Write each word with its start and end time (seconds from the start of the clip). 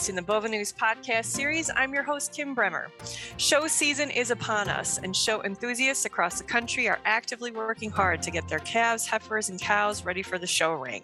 twist 0.00 0.08
in 0.08 0.16
the 0.16 0.22
Bova 0.22 0.48
News 0.48 0.72
podcast 0.72 1.26
series, 1.26 1.70
I'm 1.76 1.92
your 1.92 2.02
host, 2.02 2.32
Kim 2.32 2.54
Bremer. 2.54 2.90
Show 3.36 3.66
season 3.66 4.08
is 4.08 4.30
upon 4.30 4.70
us, 4.70 4.96
and 4.96 5.14
show 5.14 5.42
enthusiasts 5.42 6.06
across 6.06 6.38
the 6.38 6.44
country 6.44 6.88
are 6.88 6.98
actively 7.04 7.50
working 7.50 7.90
hard 7.90 8.22
to 8.22 8.30
get 8.30 8.48
their 8.48 8.60
calves, 8.60 9.06
heifers, 9.06 9.50
and 9.50 9.60
cows 9.60 10.06
ready 10.06 10.22
for 10.22 10.38
the 10.38 10.46
show 10.46 10.72
ring. 10.72 11.02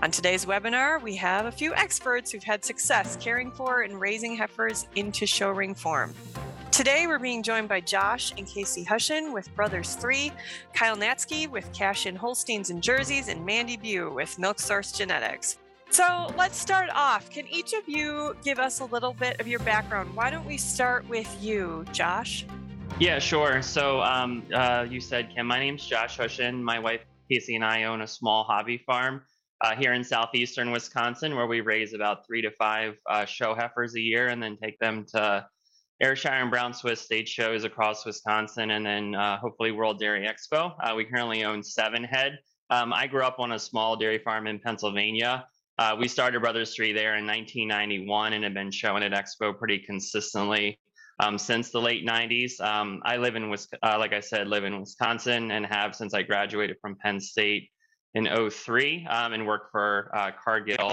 On 0.00 0.12
today's 0.12 0.46
webinar, 0.46 1.02
we 1.02 1.16
have 1.16 1.46
a 1.46 1.50
few 1.50 1.74
experts 1.74 2.30
who've 2.30 2.44
had 2.44 2.64
success 2.64 3.16
caring 3.20 3.50
for 3.50 3.82
and 3.82 4.00
raising 4.00 4.36
heifers 4.36 4.86
into 4.94 5.26
show 5.26 5.50
ring 5.50 5.74
form. 5.74 6.14
Today, 6.70 7.08
we're 7.08 7.18
being 7.18 7.42
joined 7.42 7.68
by 7.68 7.80
Josh 7.80 8.32
and 8.38 8.46
Casey 8.46 8.84
Hushin 8.84 9.32
with 9.32 9.52
Brothers 9.56 9.94
3, 9.94 10.30
Kyle 10.72 10.96
Natzke 10.96 11.50
with 11.50 11.72
Cash 11.72 12.06
In 12.06 12.14
Holsteins 12.14 12.70
and 12.70 12.80
Jerseys, 12.80 13.28
and 13.28 13.44
Mandy 13.44 13.76
Bew 13.76 14.12
with 14.14 14.38
Milk 14.38 14.60
Source 14.60 14.92
Genetics. 14.92 15.58
So 15.90 16.32
let's 16.36 16.58
start 16.58 16.90
off. 16.94 17.30
Can 17.30 17.46
each 17.48 17.72
of 17.72 17.88
you 17.88 18.36
give 18.44 18.58
us 18.58 18.80
a 18.80 18.84
little 18.84 19.14
bit 19.14 19.40
of 19.40 19.46
your 19.46 19.60
background? 19.60 20.14
Why 20.14 20.30
don't 20.30 20.46
we 20.46 20.56
start 20.56 21.08
with 21.08 21.36
you, 21.42 21.84
Josh? 21.92 22.44
Yeah, 22.98 23.18
sure. 23.18 23.62
So 23.62 24.00
um, 24.02 24.42
uh, 24.52 24.86
you 24.88 25.00
said, 25.00 25.30
Kim, 25.34 25.46
my 25.46 25.58
name's 25.58 25.86
Josh 25.86 26.18
Hushin. 26.18 26.62
My 26.62 26.78
wife 26.78 27.00
Casey 27.30 27.56
and 27.56 27.64
I 27.64 27.84
own 27.84 28.02
a 28.02 28.06
small 28.06 28.44
hobby 28.44 28.78
farm 28.86 29.22
uh, 29.60 29.74
here 29.74 29.92
in 29.92 30.04
southeastern 30.04 30.70
Wisconsin 30.70 31.34
where 31.34 31.46
we 31.46 31.60
raise 31.60 31.92
about 31.92 32.26
three 32.26 32.42
to 32.42 32.50
five 32.52 32.94
uh, 33.08 33.24
show 33.24 33.54
heifers 33.54 33.94
a 33.96 34.00
year 34.00 34.28
and 34.28 34.42
then 34.42 34.56
take 34.62 34.78
them 34.78 35.04
to 35.14 35.46
Ayrshire 36.02 36.28
and 36.28 36.50
Brown 36.50 36.74
Swiss 36.74 37.00
stage 37.00 37.28
shows 37.28 37.64
across 37.64 38.04
Wisconsin 38.04 38.72
and 38.72 38.84
then 38.84 39.14
uh, 39.14 39.38
hopefully 39.38 39.72
World 39.72 39.98
Dairy 39.98 40.26
Expo. 40.26 40.74
Uh, 40.82 40.94
we 40.94 41.04
currently 41.04 41.44
own 41.44 41.62
seven 41.62 42.04
head. 42.04 42.38
Um, 42.68 42.92
I 42.92 43.06
grew 43.06 43.22
up 43.22 43.38
on 43.38 43.52
a 43.52 43.58
small 43.58 43.96
dairy 43.96 44.18
farm 44.18 44.46
in 44.46 44.58
Pennsylvania. 44.58 45.46
Uh, 45.78 45.94
we 45.98 46.08
started 46.08 46.40
Brothers 46.40 46.74
3 46.74 46.92
there 46.92 47.16
in 47.16 47.26
1991 47.26 48.32
and 48.32 48.44
have 48.44 48.54
been 48.54 48.70
showing 48.70 49.02
at 49.02 49.12
Expo 49.12 49.56
pretty 49.56 49.78
consistently 49.78 50.78
um, 51.20 51.36
since 51.36 51.70
the 51.70 51.80
late 51.80 52.06
90s. 52.06 52.60
Um, 52.60 53.02
I 53.04 53.18
live 53.18 53.36
in, 53.36 53.54
uh, 53.82 53.98
like 53.98 54.14
I 54.14 54.20
said, 54.20 54.48
live 54.48 54.64
in 54.64 54.80
Wisconsin 54.80 55.50
and 55.50 55.66
have 55.66 55.94
since 55.94 56.14
I 56.14 56.22
graduated 56.22 56.76
from 56.80 56.96
Penn 56.96 57.20
State 57.20 57.68
in 58.14 58.26
03 58.50 59.06
um, 59.10 59.34
and 59.34 59.46
work 59.46 59.70
for 59.70 60.10
uh, 60.14 60.30
Cargill 60.42 60.92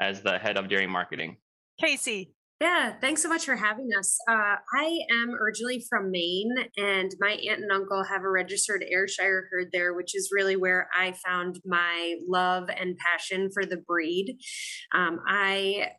as 0.00 0.22
the 0.22 0.38
head 0.38 0.56
of 0.56 0.68
dairy 0.68 0.86
marketing. 0.86 1.36
Casey. 1.80 2.32
Yeah, 2.60 2.92
thanks 3.00 3.22
so 3.22 3.28
much 3.30 3.46
for 3.46 3.56
having 3.56 3.88
us. 3.98 4.18
Uh, 4.28 4.56
I 4.78 4.98
am 5.10 5.30
originally 5.40 5.82
from 5.88 6.10
Maine, 6.10 6.52
and 6.76 7.10
my 7.18 7.30
aunt 7.30 7.62
and 7.62 7.72
uncle 7.72 8.04
have 8.04 8.22
a 8.22 8.30
registered 8.30 8.84
Ayrshire 8.92 9.48
herd 9.50 9.68
there, 9.72 9.94
which 9.94 10.14
is 10.14 10.28
really 10.30 10.56
where 10.56 10.86
I 10.94 11.14
found 11.26 11.58
my 11.64 12.16
love 12.28 12.68
and 12.68 12.98
passion 12.98 13.48
for 13.54 13.64
the 13.64 13.78
breed. 13.78 14.36
Um, 14.94 15.20
I 15.26 15.92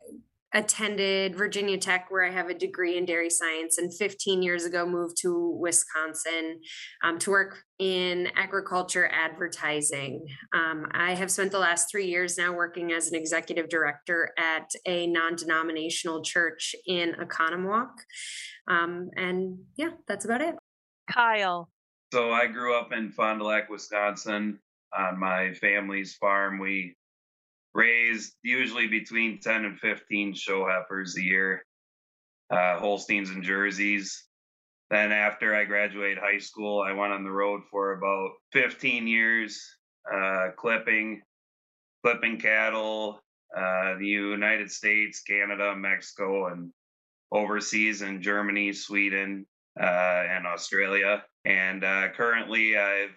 attended 0.54 1.36
Virginia 1.36 1.78
Tech, 1.78 2.10
where 2.10 2.24
I 2.24 2.30
have 2.30 2.48
a 2.48 2.54
degree 2.54 2.96
in 2.96 3.04
dairy 3.04 3.30
science, 3.30 3.78
and 3.78 3.92
15 3.92 4.42
years 4.42 4.64
ago 4.64 4.86
moved 4.86 5.16
to 5.22 5.56
Wisconsin 5.58 6.60
um, 7.02 7.18
to 7.20 7.30
work 7.30 7.62
in 7.78 8.28
agriculture 8.36 9.10
advertising. 9.12 10.26
Um, 10.52 10.86
I 10.92 11.14
have 11.14 11.30
spent 11.30 11.52
the 11.52 11.58
last 11.58 11.90
three 11.90 12.06
years 12.06 12.36
now 12.36 12.52
working 12.52 12.92
as 12.92 13.08
an 13.08 13.14
executive 13.14 13.68
director 13.68 14.30
at 14.38 14.70
a 14.86 15.06
non 15.06 15.36
denominational 15.36 16.22
church 16.22 16.74
in 16.86 17.14
Oconomowoc. 17.14 17.90
Um, 18.68 19.10
and 19.16 19.58
yeah, 19.76 19.90
that's 20.06 20.24
about 20.24 20.42
it. 20.42 20.54
Kyle. 21.10 21.70
So 22.12 22.30
I 22.30 22.46
grew 22.46 22.76
up 22.76 22.92
in 22.92 23.10
Fond 23.10 23.40
du 23.40 23.46
Lac, 23.46 23.70
Wisconsin. 23.70 24.58
On 24.94 25.18
my 25.18 25.54
family's 25.54 26.14
farm, 26.16 26.58
we 26.58 26.94
raised 27.74 28.34
usually 28.42 28.86
between 28.86 29.40
10 29.40 29.64
and 29.64 29.78
15 29.78 30.34
show 30.34 30.66
heifers 30.66 31.16
a 31.16 31.22
year, 31.22 31.64
uh, 32.50 32.78
Holsteins 32.78 33.30
and 33.30 33.42
Jerseys. 33.42 34.26
Then 34.90 35.10
after 35.10 35.54
I 35.54 35.64
graduated 35.64 36.18
high 36.18 36.38
school, 36.38 36.82
I 36.82 36.92
went 36.92 37.12
on 37.12 37.24
the 37.24 37.30
road 37.30 37.62
for 37.70 37.92
about 37.92 38.32
15 38.52 39.06
years, 39.06 39.58
uh, 40.12 40.48
clipping, 40.56 41.22
clipping 42.04 42.38
cattle, 42.38 43.22
uh, 43.56 43.94
the 43.98 44.06
United 44.06 44.70
States, 44.70 45.22
Canada, 45.22 45.74
Mexico, 45.74 46.48
and 46.48 46.70
overseas 47.30 48.02
in 48.02 48.20
Germany, 48.20 48.72
Sweden, 48.72 49.46
uh, 49.80 49.84
and 50.28 50.46
Australia. 50.46 51.24
And 51.44 51.84
uh, 51.84 52.08
currently, 52.14 52.76
I've 52.76 53.16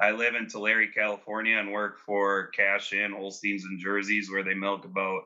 I 0.00 0.10
live 0.10 0.34
in 0.34 0.48
Tulare, 0.48 0.88
California, 0.88 1.56
and 1.56 1.72
work 1.72 1.98
for 2.04 2.48
Cash 2.48 2.92
In 2.92 3.12
Holsteins 3.12 3.64
and 3.64 3.78
Jerseys, 3.78 4.30
where 4.30 4.44
they 4.44 4.54
milk 4.54 4.84
about 4.84 5.22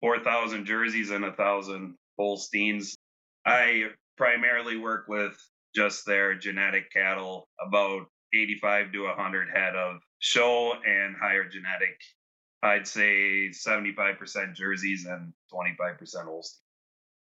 4,000 0.00 0.64
jerseys 0.64 1.10
and 1.10 1.24
a 1.24 1.32
thousand 1.32 1.96
Holsteins. 2.18 2.96
I 3.44 3.86
primarily 4.16 4.76
work 4.76 5.06
with 5.08 5.36
just 5.74 6.06
their 6.06 6.34
genetic 6.34 6.92
cattle, 6.92 7.48
about 7.60 8.06
85 8.34 8.92
to 8.92 9.04
100 9.04 9.48
head 9.48 9.74
of 9.74 10.00
show 10.20 10.74
and 10.86 11.16
higher 11.20 11.44
genetic. 11.44 11.98
I'd 12.62 12.86
say 12.86 13.50
75% 13.50 14.54
jerseys 14.54 15.06
and 15.06 15.32
25% 15.52 16.24
Holstein. 16.24 16.60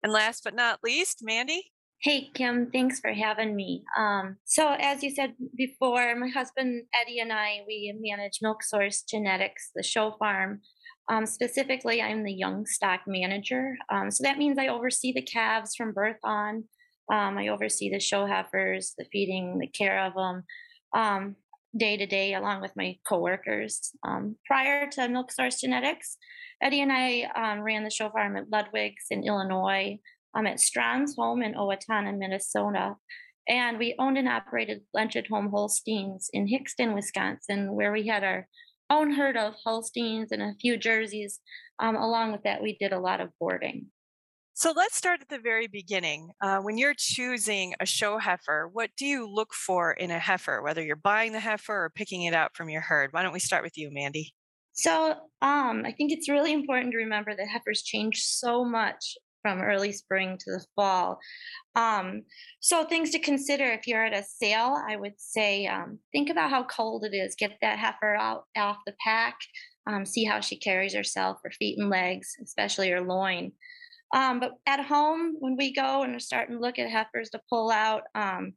And 0.03 0.13
last 0.13 0.43
but 0.43 0.55
not 0.55 0.81
least, 0.83 1.21
Mandy? 1.23 1.73
Hey, 2.03 2.31
Kim, 2.33 2.71
thanks 2.71 2.99
for 2.99 3.13
having 3.13 3.55
me. 3.55 3.85
Um, 3.99 4.39
so, 4.47 4.75
as 4.81 5.03
you 5.03 5.11
said 5.11 5.35
before, 5.55 6.17
my 6.17 6.29
husband 6.29 6.85
Eddie 6.95 7.19
and 7.19 7.31
I, 7.31 7.59
we 7.67 7.95
manage 8.01 8.39
Milk 8.41 8.63
Source 8.63 9.03
Genetics, 9.03 9.71
the 9.75 9.83
show 9.83 10.13
farm. 10.19 10.63
Um, 11.11 11.27
specifically, 11.27 12.01
I'm 12.01 12.25
the 12.25 12.33
young 12.33 12.65
stock 12.65 13.01
manager. 13.07 13.77
Um, 13.93 14.11
so 14.11 14.23
that 14.23 14.39
means 14.39 14.59
I 14.59 14.69
oversee 14.69 15.13
the 15.13 15.21
calves 15.21 15.75
from 15.77 15.93
birth 15.93 16.17
on. 16.25 16.65
Um, 17.13 17.37
I 17.37 17.49
oversee 17.49 17.91
the 17.91 18.01
show 18.01 18.25
heifers, 18.25 18.95
the 18.97 19.05
feeding, 19.13 19.59
the 19.59 19.67
care 19.67 20.03
of 20.03 20.15
them 20.15 20.45
um, 20.97 21.37
day 21.77 21.99
to 21.99 22.07
day, 22.07 22.33
along 22.33 22.63
with 22.63 22.73
my 22.77 22.97
coworkers. 23.07 23.91
Um, 24.09 24.37
prior 24.47 24.89
to 24.93 25.07
Milk 25.11 25.31
Source 25.33 25.61
Genetics, 25.61 26.17
Eddie 26.63 26.81
and 26.81 26.93
I 26.93 27.59
ran 27.61 27.85
the 27.85 27.91
show 27.91 28.09
farm 28.09 28.39
at 28.39 28.49
Ludwig's 28.51 29.05
in 29.11 29.23
Illinois. 29.23 29.99
I'm 30.35 30.47
at 30.47 30.61
Strong's 30.61 31.15
home 31.17 31.43
in 31.43 31.55
Owatonna, 31.55 32.17
Minnesota. 32.17 32.97
And 33.49 33.79
we 33.79 33.97
owned 33.99 34.19
and 34.19 34.29
operated 34.29 34.83
Lunch 34.95 35.17
at 35.17 35.27
Home 35.29 35.51
Holsteins 35.51 36.31
in 36.33 36.47
Hixton, 36.47 36.95
Wisconsin, 36.95 37.75
where 37.75 37.93
we 37.93 38.07
had 38.07 38.23
our 38.23 38.47
own 38.91 39.13
herd 39.13 39.37
of 39.37 39.55
Holsteins 39.65 40.31
and 40.31 40.43
a 40.43 40.55
few 40.61 40.77
jerseys. 40.77 41.41
Um, 41.79 41.97
along 41.97 42.33
with 42.33 42.43
that, 42.45 42.63
we 42.63 42.77
did 42.79 42.93
a 42.93 43.01
lot 43.01 43.21
of 43.21 43.31
boarding. 43.41 43.87
So 44.53 44.73
let's 44.77 44.95
start 44.97 45.23
at 45.23 45.29
the 45.29 45.39
very 45.39 45.69
beginning. 45.69 46.33
Uh, 46.41 46.59
when 46.59 46.77
you're 46.77 46.95
choosing 46.95 47.75
a 47.81 47.87
show 47.87 48.19
heifer, 48.19 48.69
what 48.71 48.91
do 48.97 49.07
you 49.07 49.27
look 49.27 49.55
for 49.55 49.93
in 49.93 50.11
a 50.11 50.19
heifer, 50.19 50.61
whether 50.63 50.83
you're 50.83 50.97
buying 50.97 51.33
the 51.33 51.41
heifer 51.41 51.85
or 51.85 51.91
picking 51.95 52.25
it 52.25 52.35
out 52.35 52.55
from 52.55 52.69
your 52.69 52.83
herd? 52.83 53.13
Why 53.13 53.23
don't 53.23 53.33
we 53.33 53.39
start 53.39 53.63
with 53.63 53.79
you, 53.79 53.91
Mandy? 53.91 54.35
So 54.73 55.13
um, 55.41 55.85
I 55.87 55.95
think 55.97 56.13
it's 56.13 56.29
really 56.29 56.53
important 56.53 56.93
to 56.93 56.99
remember 56.99 57.35
that 57.35 57.49
heifers 57.49 57.83
change 57.83 58.23
so 58.23 58.65
much 58.65 59.17
from 59.43 59.61
early 59.61 59.93
spring 59.93 60.37
to 60.39 60.53
the 60.53 60.65
fall. 60.77 61.19
Um, 61.75 62.23
so 62.61 62.85
things 62.85 63.11
to 63.11 63.19
consider 63.19 63.65
if 63.67 63.87
you're 63.87 64.05
at 64.05 64.19
a 64.19 64.25
sale, 64.25 64.77
I 64.89 64.97
would 64.97 65.15
say 65.19 65.67
um, 65.67 65.99
think 66.13 66.31
about 66.31 66.51
how 66.51 66.65
cold 66.65 67.05
it 67.05 67.15
is. 67.15 67.35
Get 67.39 67.57
that 67.63 67.79
heifer 67.79 68.15
out 68.15 68.45
off 68.57 68.79
the 68.87 68.95
pack. 69.05 69.37
Um, 69.87 70.05
see 70.05 70.25
how 70.25 70.41
she 70.41 70.57
carries 70.57 70.95
herself, 70.95 71.39
her 71.45 71.51
feet 71.51 71.79
and 71.79 71.91
legs, 71.91 72.37
especially 72.43 72.91
her 72.91 73.01
loin. 73.01 73.53
Um, 74.15 74.41
but 74.41 74.53
at 74.67 74.85
home, 74.85 75.37
when 75.39 75.57
we 75.57 75.73
go 75.73 76.03
and 76.03 76.21
starting 76.21 76.57
to 76.57 76.61
look 76.61 76.79
at 76.79 76.91
heifers 76.91 77.31
to 77.31 77.41
pull 77.49 77.71
out, 77.71 78.03
um, 78.15 78.55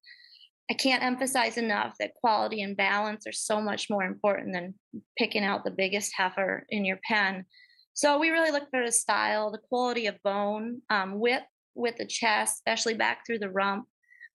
I 0.72 0.74
can't 0.75 1.04
emphasize 1.04 1.57
enough 1.57 1.96
that 2.00 2.16
quality 2.16 2.62
and 2.62 2.75
balance 2.75 3.28
are 3.28 3.34
so 3.34 3.62
much 3.62 3.90
more 3.90 4.04
important 4.04 4.54
than 4.54 4.74
picking 5.18 5.44
out 5.44 5.63
the 5.63 5.72
biggest 5.72 6.13
heifer 6.16 6.66
in 6.69 6.86
your 6.86 7.00
pen. 7.07 7.46
So 7.94 8.19
we 8.19 8.30
really 8.30 8.51
look 8.51 8.69
for 8.69 8.84
the 8.84 8.92
style, 8.92 9.51
the 9.51 9.60
quality 9.69 10.07
of 10.07 10.22
bone, 10.24 10.81
um, 10.90 11.19
width 11.19 11.45
with 11.75 11.95
the 11.98 12.06
chest, 12.06 12.56
especially 12.56 12.95
back 12.95 13.25
through 13.25 13.40
the 13.40 13.50
rump, 13.50 13.86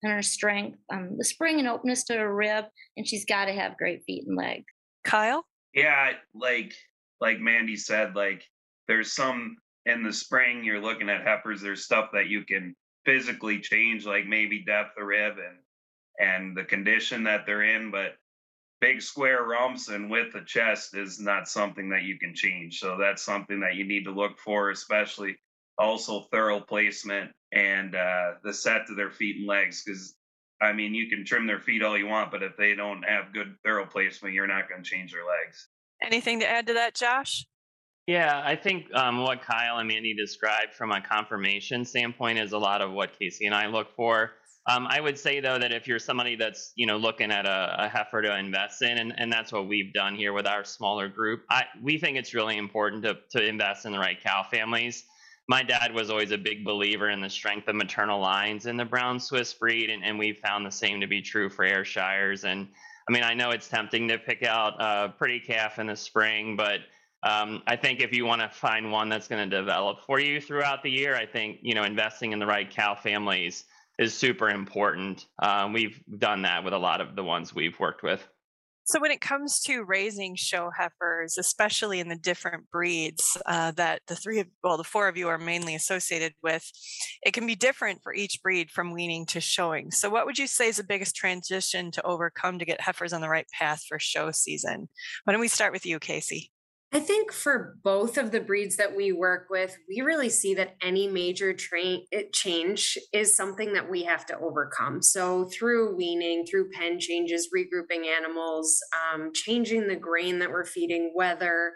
and 0.01 0.13
her 0.13 0.21
strength, 0.21 0.79
um, 0.91 1.17
the 1.17 1.25
spring 1.25 1.59
and 1.59 1.67
openness 1.67 2.05
to 2.05 2.17
her 2.17 2.33
rib, 2.33 2.65
and 2.95 3.07
she's 3.07 3.25
got 3.25 3.45
to 3.45 3.53
have 3.53 3.77
great 3.77 4.03
feet 4.05 4.25
and 4.27 4.37
legs. 4.37 4.65
Kyle? 5.03 5.45
Yeah, 5.73 6.13
like 6.33 6.73
like 7.21 7.39
Mandy 7.39 7.75
said, 7.75 8.15
like 8.15 8.43
there's 8.87 9.13
some 9.13 9.57
in 9.85 10.03
the 10.03 10.13
spring 10.13 10.63
you're 10.63 10.81
looking 10.81 11.09
at 11.09 11.25
heifers. 11.25 11.61
There's 11.61 11.83
stuff 11.83 12.09
that 12.13 12.27
you 12.27 12.43
can 12.45 12.75
physically 13.05 13.59
change, 13.59 14.05
like 14.05 14.25
maybe 14.25 14.63
depth 14.63 14.97
of 14.97 15.05
rib 15.05 15.35
and 15.37 15.57
and 16.19 16.57
the 16.57 16.63
condition 16.63 17.23
that 17.23 17.45
they're 17.45 17.63
in, 17.63 17.91
but 17.91 18.15
big 18.81 19.01
square 19.01 19.43
rumps 19.43 19.89
and 19.89 20.09
width 20.09 20.35
of 20.35 20.45
chest 20.45 20.95
is 20.95 21.19
not 21.19 21.47
something 21.47 21.89
that 21.89 22.03
you 22.03 22.17
can 22.17 22.33
change. 22.33 22.79
So 22.79 22.97
that's 22.97 23.21
something 23.21 23.59
that 23.59 23.75
you 23.75 23.85
need 23.85 24.05
to 24.05 24.11
look 24.11 24.39
for, 24.39 24.71
especially 24.71 25.35
also 25.77 26.27
thurl 26.31 26.61
placement 26.61 27.31
and 27.51 27.95
uh, 27.95 28.33
the 28.43 28.53
set 28.53 28.87
to 28.87 28.95
their 28.95 29.11
feet 29.11 29.37
and 29.37 29.47
legs. 29.47 29.83
Because 29.85 30.15
I 30.61 30.73
mean, 30.73 30.93
you 30.93 31.07
can 31.09 31.25
trim 31.25 31.47
their 31.47 31.59
feet 31.59 31.83
all 31.83 31.97
you 31.97 32.07
want, 32.07 32.31
but 32.31 32.43
if 32.43 32.57
they 32.57 32.75
don't 32.75 33.03
have 33.03 33.33
good 33.33 33.55
thurl 33.65 33.85
placement, 33.85 34.33
you're 34.33 34.47
not 34.47 34.69
going 34.69 34.83
to 34.83 34.89
change 34.89 35.13
their 35.13 35.25
legs. 35.25 35.67
Anything 36.01 36.39
to 36.41 36.49
add 36.49 36.67
to 36.67 36.73
that, 36.73 36.95
Josh? 36.95 37.45
Yeah, 38.07 38.41
I 38.43 38.55
think 38.55 38.91
um, 38.95 39.21
what 39.21 39.41
Kyle 39.41 39.77
and 39.77 39.87
Mandy 39.87 40.15
described 40.15 40.73
from 40.73 40.91
a 40.91 40.99
conformation 40.99 41.85
standpoint 41.85 42.39
is 42.39 42.53
a 42.53 42.57
lot 42.57 42.81
of 42.81 42.91
what 42.91 43.17
Casey 43.17 43.45
and 43.45 43.53
I 43.53 43.67
look 43.67 43.95
for. 43.95 44.31
Um, 44.69 44.85
I 44.87 45.01
would 45.01 45.17
say 45.17 45.39
though 45.39 45.57
that 45.57 45.71
if 45.71 45.87
you're 45.87 45.99
somebody 45.99 46.35
that's 46.35 46.73
you 46.75 46.85
know 46.85 46.97
looking 46.97 47.31
at 47.31 47.47
a, 47.47 47.85
a 47.85 47.87
heifer 47.87 48.21
to 48.21 48.37
invest 48.37 48.83
in, 48.83 48.99
and, 48.99 49.13
and 49.17 49.33
that's 49.33 49.51
what 49.51 49.67
we've 49.67 49.91
done 49.93 50.15
here 50.15 50.31
with 50.31 50.45
our 50.45 50.63
smaller 50.63 51.07
group, 51.07 51.43
I, 51.49 51.65
we 51.81 51.97
think 51.97 52.17
it's 52.17 52.35
really 52.35 52.57
important 52.57 53.03
to 53.03 53.17
to 53.31 53.43
invest 53.43 53.85
in 53.85 53.91
the 53.91 53.99
right 53.99 54.21
cow 54.21 54.43
families. 54.43 55.05
My 55.47 55.63
dad 55.63 55.91
was 55.91 56.11
always 56.11 56.29
a 56.29 56.37
big 56.37 56.63
believer 56.63 57.09
in 57.09 57.19
the 57.19 57.29
strength 57.31 57.67
of 57.67 57.75
maternal 57.75 58.19
lines 58.19 58.67
in 58.67 58.77
the 58.77 58.85
brown 58.85 59.19
Swiss 59.19 59.51
breed, 59.55 59.89
and, 59.89 60.03
and 60.05 60.19
we 60.19 60.33
found 60.33 60.63
the 60.63 60.71
same 60.71 61.01
to 61.01 61.07
be 61.07 61.23
true 61.23 61.49
for 61.49 61.65
Ayrshires. 61.65 62.43
And 62.43 62.67
I 63.07 63.11
mean, 63.11 63.23
I 63.23 63.33
know 63.33 63.49
it's 63.49 63.67
tempting 63.67 64.07
to 64.09 64.19
pick 64.19 64.43
out 64.43 64.75
a 64.79 65.09
pretty 65.09 65.39
calf 65.39 65.79
in 65.79 65.87
the 65.87 65.95
spring, 65.95 66.55
but 66.55 66.81
um, 67.23 67.63
I 67.65 67.75
think 67.75 68.01
if 68.01 68.13
you 68.13 68.23
want 68.23 68.41
to 68.41 68.49
find 68.49 68.91
one 68.91 69.09
that's 69.09 69.27
going 69.27 69.49
to 69.49 69.57
develop 69.57 70.05
for 70.05 70.19
you 70.19 70.39
throughout 70.39 70.83
the 70.83 70.91
year, 70.91 71.15
I 71.15 71.25
think 71.25 71.57
you 71.63 71.73
know 71.73 71.85
investing 71.85 72.33
in 72.33 72.37
the 72.37 72.45
right 72.45 72.69
cow 72.69 72.93
families 72.93 73.63
is 73.99 74.13
super 74.13 74.49
important. 74.49 75.27
Um, 75.43 75.73
we've 75.73 76.01
done 76.17 76.41
that 76.43 76.63
with 76.63 76.73
a 76.73 76.77
lot 76.77 77.01
of 77.01 77.15
the 77.15 77.23
ones 77.23 77.53
we've 77.53 77.77
worked 77.79 78.01
with. 78.01 78.25
So, 78.85 78.99
when 78.99 79.11
it 79.11 79.21
comes 79.21 79.59
to 79.65 79.83
raising 79.83 80.35
show 80.35 80.71
heifers, 80.75 81.37
especially 81.37 81.99
in 81.99 82.09
the 82.09 82.15
different 82.15 82.71
breeds 82.71 83.37
uh, 83.45 83.69
that 83.73 84.01
the 84.07 84.15
three, 84.15 84.39
of, 84.39 84.47
well, 84.63 84.77
the 84.77 84.83
four 84.83 85.07
of 85.07 85.15
you 85.15 85.27
are 85.27 85.37
mainly 85.37 85.75
associated 85.75 86.33
with, 86.41 86.63
it 87.21 87.33
can 87.33 87.45
be 87.45 87.53
different 87.53 88.01
for 88.01 88.15
each 88.15 88.41
breed 88.41 88.71
from 88.71 88.91
weaning 88.91 89.27
to 89.27 89.41
showing. 89.41 89.91
So, 89.91 90.09
what 90.09 90.25
would 90.25 90.39
you 90.39 90.47
say 90.47 90.69
is 90.69 90.77
the 90.77 90.83
biggest 90.83 91.15
transition 91.15 91.91
to 91.91 92.03
overcome 92.03 92.57
to 92.57 92.65
get 92.65 92.81
heifers 92.81 93.13
on 93.13 93.21
the 93.21 93.29
right 93.29 93.45
path 93.53 93.83
for 93.87 93.99
show 93.99 94.31
season? 94.31 94.89
Why 95.23 95.33
don't 95.33 95.41
we 95.41 95.49
start 95.49 95.71
with 95.71 95.85
you, 95.85 95.99
Casey? 95.99 96.51
I 96.91 96.99
think 96.99 97.31
for 97.31 97.77
both 97.83 98.17
of 98.17 98.31
the 98.31 98.39
breeds 98.39 98.77
that 98.77 98.95
we 98.95 99.11
work 99.11 99.45
with, 99.51 99.77
we 99.87 100.01
really 100.01 100.29
see 100.29 100.55
that 100.55 100.75
any 100.81 101.07
major 101.07 101.55
eh, 102.11 102.23
change 102.33 102.97
is 103.13 103.35
something 103.35 103.73
that 103.73 103.91
we 103.91 104.03
have 104.05 104.25
to 104.25 104.39
overcome. 104.39 105.03
So 105.03 105.45
through 105.45 105.95
weaning, 105.95 106.47
through 106.47 106.71
pen 106.71 106.99
changes, 106.99 107.49
regrouping 107.55 108.07
animals, 108.07 108.79
um, 109.13 109.29
changing 109.35 109.87
the 109.87 109.95
grain 109.95 110.39
that 110.39 110.49
we're 110.49 110.65
feeding, 110.65 111.13
weather, 111.15 111.73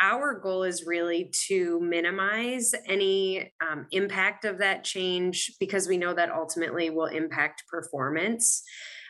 our 0.00 0.38
goal 0.38 0.62
is 0.62 0.86
really 0.86 1.32
to 1.48 1.80
minimize 1.80 2.72
any 2.86 3.52
um, 3.68 3.86
impact 3.90 4.44
of 4.44 4.58
that 4.58 4.84
change 4.84 5.50
because 5.58 5.88
we 5.88 5.96
know 5.96 6.14
that 6.14 6.30
ultimately 6.30 6.88
will 6.88 7.06
impact 7.06 7.64
performance. 7.68 8.62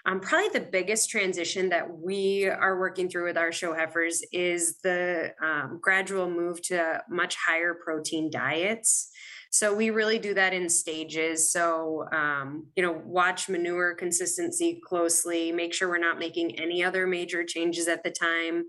Um, 0.05 0.21
probably 0.21 0.49
the 0.49 0.67
biggest 0.67 1.11
transition 1.11 1.69
that 1.69 1.99
we 1.99 2.47
are 2.47 2.79
working 2.79 3.09
through 3.09 3.27
with 3.27 3.39
our 3.39 3.53
show 3.53 3.73
heifers 3.73 4.21
is 4.33 4.79
the 4.83 5.33
um, 5.41 5.79
gradual 5.81 6.29
move 6.29 6.61
to 6.63 7.01
much 7.09 7.37
higher 7.37 7.75
protein 7.85 8.29
diets. 8.29 9.11
So 9.53 9.75
we 9.75 9.91
really 9.91 10.19
do 10.19 10.33
that 10.35 10.55
in 10.55 10.69
stages. 10.69 11.53
So, 11.53 12.07
um, 12.11 12.69
you 12.75 12.83
know, 12.83 13.03
watch 13.05 13.51
manure 13.51 13.95
consistency 13.95 14.81
closely, 14.83 15.53
make 15.53 15.75
sure 15.75 15.91
we're 15.91 15.99
not 15.99 16.19
making 16.19 16.59
any 16.59 16.83
other 16.83 17.07
major 17.07 17.45
changes 17.45 17.87
at 17.87 18.03
the 18.03 18.11
time. 18.11 18.65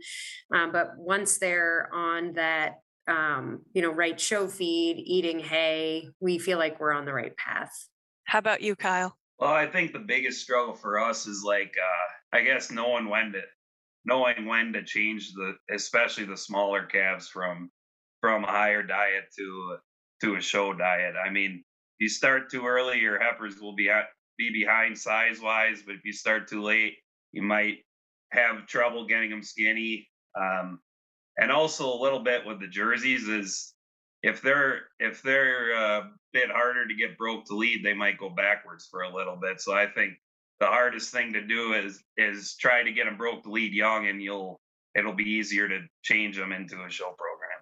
Um, 0.53 0.73
but 0.73 0.89
once 0.97 1.39
they're 1.39 1.89
on 1.93 2.33
that, 2.33 2.81
um, 3.07 3.61
you 3.73 3.81
know, 3.81 3.91
right 3.91 4.19
show 4.19 4.47
feed, 4.47 4.97
eating 4.97 5.39
hay, 5.39 6.09
we 6.19 6.37
feel 6.37 6.57
like 6.57 6.79
we're 6.81 6.93
on 6.93 7.05
the 7.05 7.13
right 7.13 7.35
path. 7.37 7.71
How 8.25 8.39
about 8.39 8.61
you, 8.61 8.75
Kyle? 8.75 9.17
Well, 9.43 9.51
I 9.51 9.67
think 9.67 9.91
the 9.91 9.99
biggest 9.99 10.41
struggle 10.41 10.73
for 10.73 11.01
us 11.01 11.27
is 11.27 11.43
like, 11.43 11.75
uh, 11.77 12.37
I 12.37 12.43
guess 12.43 12.71
knowing 12.71 13.09
when 13.09 13.33
to, 13.33 13.41
knowing 14.05 14.45
when 14.45 14.71
to 14.71 14.85
change 14.85 15.33
the, 15.33 15.55
especially 15.69 16.23
the 16.23 16.37
smaller 16.37 16.85
calves 16.85 17.27
from, 17.27 17.69
from 18.21 18.45
a 18.45 18.47
higher 18.47 18.83
diet 18.83 19.25
to, 19.37 19.77
to 20.21 20.35
a 20.37 20.41
show 20.41 20.73
diet. 20.73 21.15
I 21.21 21.29
mean, 21.29 21.55
if 21.55 21.99
you 21.99 22.07
start 22.07 22.49
too 22.51 22.65
early, 22.65 22.99
your 22.99 23.21
heifers 23.21 23.59
will 23.59 23.75
be 23.75 23.91
be 24.37 24.49
behind 24.53 24.97
size 24.97 25.41
wise, 25.41 25.81
but 25.85 25.95
if 25.95 26.05
you 26.05 26.13
start 26.13 26.47
too 26.47 26.61
late, 26.61 26.93
you 27.33 27.41
might 27.41 27.79
have 28.31 28.65
trouble 28.65 29.05
getting 29.07 29.29
them 29.29 29.43
skinny. 29.43 30.07
Um, 30.39 30.79
and 31.37 31.51
also 31.51 31.93
a 31.93 32.01
little 32.01 32.23
bit 32.23 32.45
with 32.45 32.61
the 32.61 32.67
jerseys 32.69 33.27
is 33.27 33.72
if 34.23 34.41
they're 34.41 34.79
if 34.99 35.21
they're 35.21 35.73
a 35.73 36.09
bit 36.31 36.49
harder 36.49 36.87
to 36.87 36.95
get 36.95 37.17
broke 37.17 37.45
to 37.45 37.55
lead, 37.55 37.83
they 37.83 37.93
might 37.93 38.17
go 38.17 38.29
backwards 38.29 38.87
for 38.89 39.01
a 39.01 39.13
little 39.13 39.35
bit. 39.35 39.61
So 39.61 39.73
I 39.73 39.87
think 39.87 40.13
the 40.59 40.65
hardest 40.67 41.11
thing 41.11 41.33
to 41.33 41.45
do 41.45 41.73
is 41.73 42.01
is 42.17 42.55
try 42.55 42.83
to 42.83 42.91
get 42.91 43.05
them 43.05 43.17
broke 43.17 43.43
to 43.43 43.51
lead 43.51 43.73
young, 43.73 44.07
and 44.07 44.21
you'll 44.21 44.61
it'll 44.95 45.13
be 45.13 45.29
easier 45.29 45.67
to 45.67 45.81
change 46.03 46.37
them 46.37 46.53
into 46.53 46.75
a 46.83 46.89
show 46.89 47.05
program. 47.05 47.59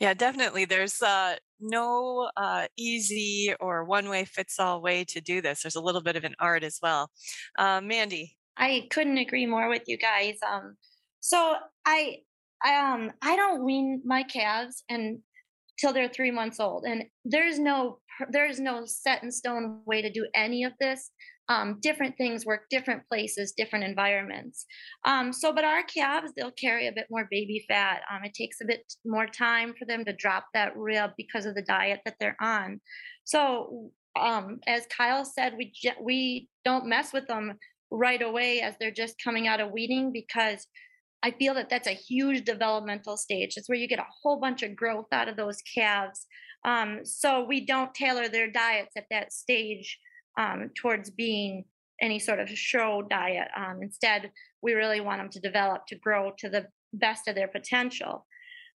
Yeah, 0.00 0.14
definitely. 0.14 0.64
There's 0.64 1.00
uh, 1.00 1.36
no 1.60 2.28
uh, 2.36 2.66
easy 2.76 3.54
or 3.60 3.84
one 3.84 4.08
way 4.08 4.24
fits 4.24 4.58
all 4.58 4.82
way 4.82 5.04
to 5.04 5.20
do 5.20 5.40
this. 5.40 5.62
There's 5.62 5.76
a 5.76 5.80
little 5.80 6.00
bit 6.00 6.16
of 6.16 6.24
an 6.24 6.34
art 6.40 6.64
as 6.64 6.80
well. 6.82 7.10
Uh, 7.56 7.80
Mandy, 7.80 8.36
I 8.56 8.88
couldn't 8.90 9.18
agree 9.18 9.46
more 9.46 9.68
with 9.68 9.82
you 9.86 9.96
guys. 9.96 10.38
Um, 10.44 10.76
so 11.20 11.54
I, 11.86 12.16
I 12.64 12.92
um, 12.92 13.12
I 13.22 13.36
don't 13.36 13.64
wean 13.64 14.02
my 14.04 14.24
calves, 14.24 14.82
and 14.88 15.20
till 15.78 15.92
they're 15.92 16.08
three 16.08 16.30
months 16.30 16.60
old. 16.60 16.84
And 16.86 17.04
there's 17.24 17.58
no 17.58 17.98
there's 18.30 18.60
no 18.60 18.82
set 18.84 19.22
in 19.22 19.30
stone 19.30 19.80
way 19.86 20.02
to 20.02 20.12
do 20.12 20.26
any 20.34 20.64
of 20.64 20.72
this. 20.80 21.10
Um, 21.48 21.78
different 21.82 22.16
things 22.16 22.46
work 22.46 22.62
different 22.70 23.02
places, 23.08 23.52
different 23.56 23.84
environments. 23.84 24.64
Um, 25.04 25.32
so, 25.32 25.52
but 25.52 25.64
our 25.64 25.82
calves, 25.82 26.32
they'll 26.36 26.52
carry 26.52 26.86
a 26.86 26.92
bit 26.92 27.06
more 27.10 27.26
baby 27.30 27.64
fat. 27.68 28.02
Um, 28.10 28.24
it 28.24 28.32
takes 28.32 28.58
a 28.62 28.66
bit 28.66 28.80
more 29.04 29.26
time 29.26 29.74
for 29.78 29.84
them 29.84 30.04
to 30.04 30.12
drop 30.12 30.46
that 30.54 30.76
rib 30.76 31.10
because 31.16 31.44
of 31.44 31.54
the 31.54 31.62
diet 31.62 32.00
that 32.04 32.14
they're 32.20 32.36
on. 32.40 32.80
So, 33.24 33.90
um, 34.18 34.60
as 34.66 34.86
Kyle 34.96 35.24
said, 35.24 35.54
we 35.56 35.72
we 36.00 36.48
don't 36.64 36.86
mess 36.86 37.12
with 37.12 37.26
them 37.26 37.58
right 37.90 38.22
away 38.22 38.60
as 38.60 38.74
they're 38.78 38.90
just 38.90 39.22
coming 39.22 39.48
out 39.48 39.60
of 39.60 39.72
weaning 39.72 40.12
because 40.12 40.66
I 41.22 41.30
feel 41.30 41.54
that 41.54 41.70
that's 41.70 41.88
a 41.88 41.92
huge 41.92 42.44
developmental 42.44 43.16
stage. 43.16 43.54
It's 43.56 43.68
where 43.68 43.78
you 43.78 43.88
get 43.88 43.98
a 43.98 44.06
whole 44.22 44.40
bunch 44.40 44.62
of 44.62 44.74
growth 44.74 45.06
out 45.12 45.28
of 45.28 45.36
those 45.36 45.58
calves. 45.74 46.26
Um, 46.64 47.00
so 47.04 47.44
we 47.44 47.64
don't 47.64 47.94
tailor 47.94 48.28
their 48.28 48.50
diets 48.50 48.92
at 48.96 49.06
that 49.10 49.32
stage 49.32 49.98
um, 50.38 50.70
towards 50.76 51.10
being 51.10 51.64
any 52.00 52.18
sort 52.18 52.40
of 52.40 52.48
show 52.50 53.02
diet. 53.08 53.48
Um, 53.56 53.78
instead, 53.82 54.30
we 54.62 54.72
really 54.72 55.00
want 55.00 55.20
them 55.20 55.30
to 55.30 55.40
develop 55.40 55.86
to 55.86 55.96
grow 55.96 56.32
to 56.38 56.48
the 56.48 56.66
best 56.92 57.28
of 57.28 57.34
their 57.34 57.48
potential. 57.48 58.26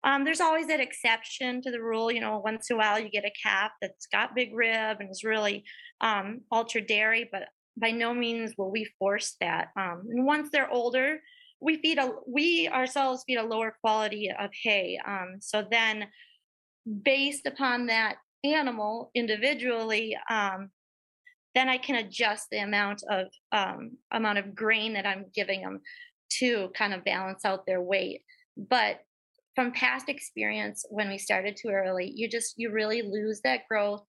Um, 0.04 0.24
there's 0.24 0.40
always 0.40 0.66
that 0.66 0.80
exception 0.80 1.62
to 1.62 1.70
the 1.70 1.82
rule. 1.82 2.12
You 2.12 2.20
know, 2.20 2.38
once 2.44 2.68
in 2.68 2.76
a 2.76 2.78
while 2.78 2.98
you 2.98 3.08
get 3.08 3.24
a 3.24 3.32
calf 3.42 3.70
that's 3.80 4.06
got 4.06 4.34
big 4.34 4.54
rib 4.54 4.98
and 5.00 5.10
is 5.10 5.24
really 5.24 5.64
um, 6.02 6.42
ultra 6.52 6.82
dairy, 6.82 7.28
but 7.32 7.44
by 7.76 7.90
no 7.90 8.12
means 8.12 8.52
will 8.58 8.70
we 8.70 8.86
force 8.98 9.36
that. 9.40 9.68
Um, 9.78 10.02
and 10.10 10.26
once 10.26 10.50
they're 10.52 10.70
older, 10.70 11.20
we 11.64 11.78
feed 11.78 11.98
a 11.98 12.10
we 12.26 12.68
ourselves 12.68 13.24
feed 13.26 13.38
a 13.38 13.42
lower 13.42 13.74
quality 13.80 14.30
of 14.38 14.50
hay. 14.62 14.98
Um, 15.06 15.38
so 15.40 15.66
then, 15.68 16.06
based 17.02 17.46
upon 17.46 17.86
that 17.86 18.16
animal 18.44 19.10
individually, 19.14 20.14
um, 20.28 20.68
then 21.54 21.70
I 21.70 21.78
can 21.78 21.96
adjust 21.96 22.48
the 22.50 22.58
amount 22.58 23.02
of 23.10 23.28
um, 23.50 23.92
amount 24.12 24.38
of 24.38 24.54
grain 24.54 24.92
that 24.92 25.06
I'm 25.06 25.24
giving 25.34 25.62
them 25.62 25.80
to 26.40 26.70
kind 26.76 26.92
of 26.92 27.02
balance 27.04 27.46
out 27.46 27.64
their 27.64 27.80
weight. 27.80 28.20
But 28.58 29.00
from 29.54 29.72
past 29.72 30.10
experience, 30.10 30.84
when 30.90 31.08
we 31.08 31.16
started 31.16 31.56
too 31.56 31.70
early, 31.70 32.12
you 32.14 32.28
just 32.28 32.54
you 32.58 32.72
really 32.72 33.00
lose 33.00 33.40
that 33.44 33.66
growth, 33.70 34.04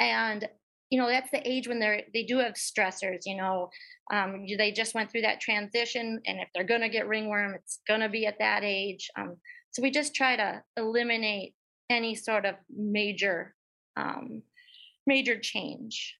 and 0.00 0.48
you 0.90 0.98
know 0.98 1.08
that's 1.08 1.30
the 1.30 1.46
age 1.48 1.68
when 1.68 1.78
they're 1.78 2.02
they 2.14 2.22
do 2.22 2.38
have 2.38 2.54
stressors 2.54 3.20
you 3.26 3.36
know 3.36 3.70
um, 4.12 4.46
they 4.56 4.72
just 4.72 4.94
went 4.94 5.10
through 5.10 5.20
that 5.22 5.40
transition 5.40 6.20
and 6.26 6.40
if 6.40 6.48
they're 6.54 6.64
going 6.64 6.80
to 6.80 6.88
get 6.88 7.06
ringworm 7.06 7.54
it's 7.54 7.80
going 7.86 8.00
to 8.00 8.08
be 8.08 8.26
at 8.26 8.38
that 8.38 8.64
age 8.64 9.10
um, 9.18 9.36
so 9.70 9.82
we 9.82 9.90
just 9.90 10.14
try 10.14 10.36
to 10.36 10.62
eliminate 10.76 11.54
any 11.90 12.14
sort 12.14 12.44
of 12.44 12.54
major 12.74 13.54
um, 13.96 14.42
major 15.06 15.38
change. 15.38 16.16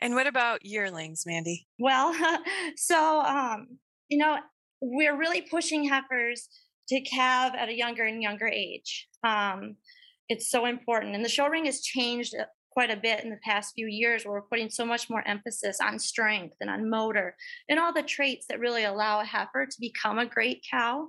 And 0.00 0.14
what 0.14 0.26
about 0.26 0.64
yearlings 0.64 1.24
mandy? 1.26 1.66
Well 1.78 2.14
so 2.76 3.20
um, 3.20 3.78
you 4.08 4.18
know 4.18 4.38
we're 4.80 5.16
really 5.16 5.42
pushing 5.42 5.88
heifers 5.88 6.48
to 6.88 7.00
calve 7.02 7.54
at 7.54 7.68
a 7.68 7.76
younger 7.76 8.04
and 8.04 8.22
younger 8.22 8.46
age 8.46 9.08
um, 9.24 9.76
it's 10.28 10.50
so 10.50 10.66
important 10.66 11.14
and 11.14 11.24
the 11.24 11.28
show 11.28 11.48
ring 11.48 11.64
has 11.64 11.80
changed 11.80 12.34
quite 12.70 12.90
a 12.90 12.96
bit 12.96 13.24
in 13.24 13.30
the 13.30 13.38
past 13.44 13.74
few 13.74 13.86
years 13.86 14.24
where 14.24 14.34
we're 14.34 14.42
putting 14.42 14.70
so 14.70 14.84
much 14.84 15.10
more 15.10 15.26
emphasis 15.26 15.78
on 15.80 15.98
strength 15.98 16.56
and 16.60 16.70
on 16.70 16.88
motor 16.88 17.36
and 17.68 17.78
all 17.78 17.92
the 17.92 18.02
traits 18.02 18.46
that 18.48 18.60
really 18.60 18.84
allow 18.84 19.20
a 19.20 19.24
heifer 19.24 19.66
to 19.66 19.80
become 19.80 20.18
a 20.18 20.26
great 20.26 20.64
cow. 20.70 21.08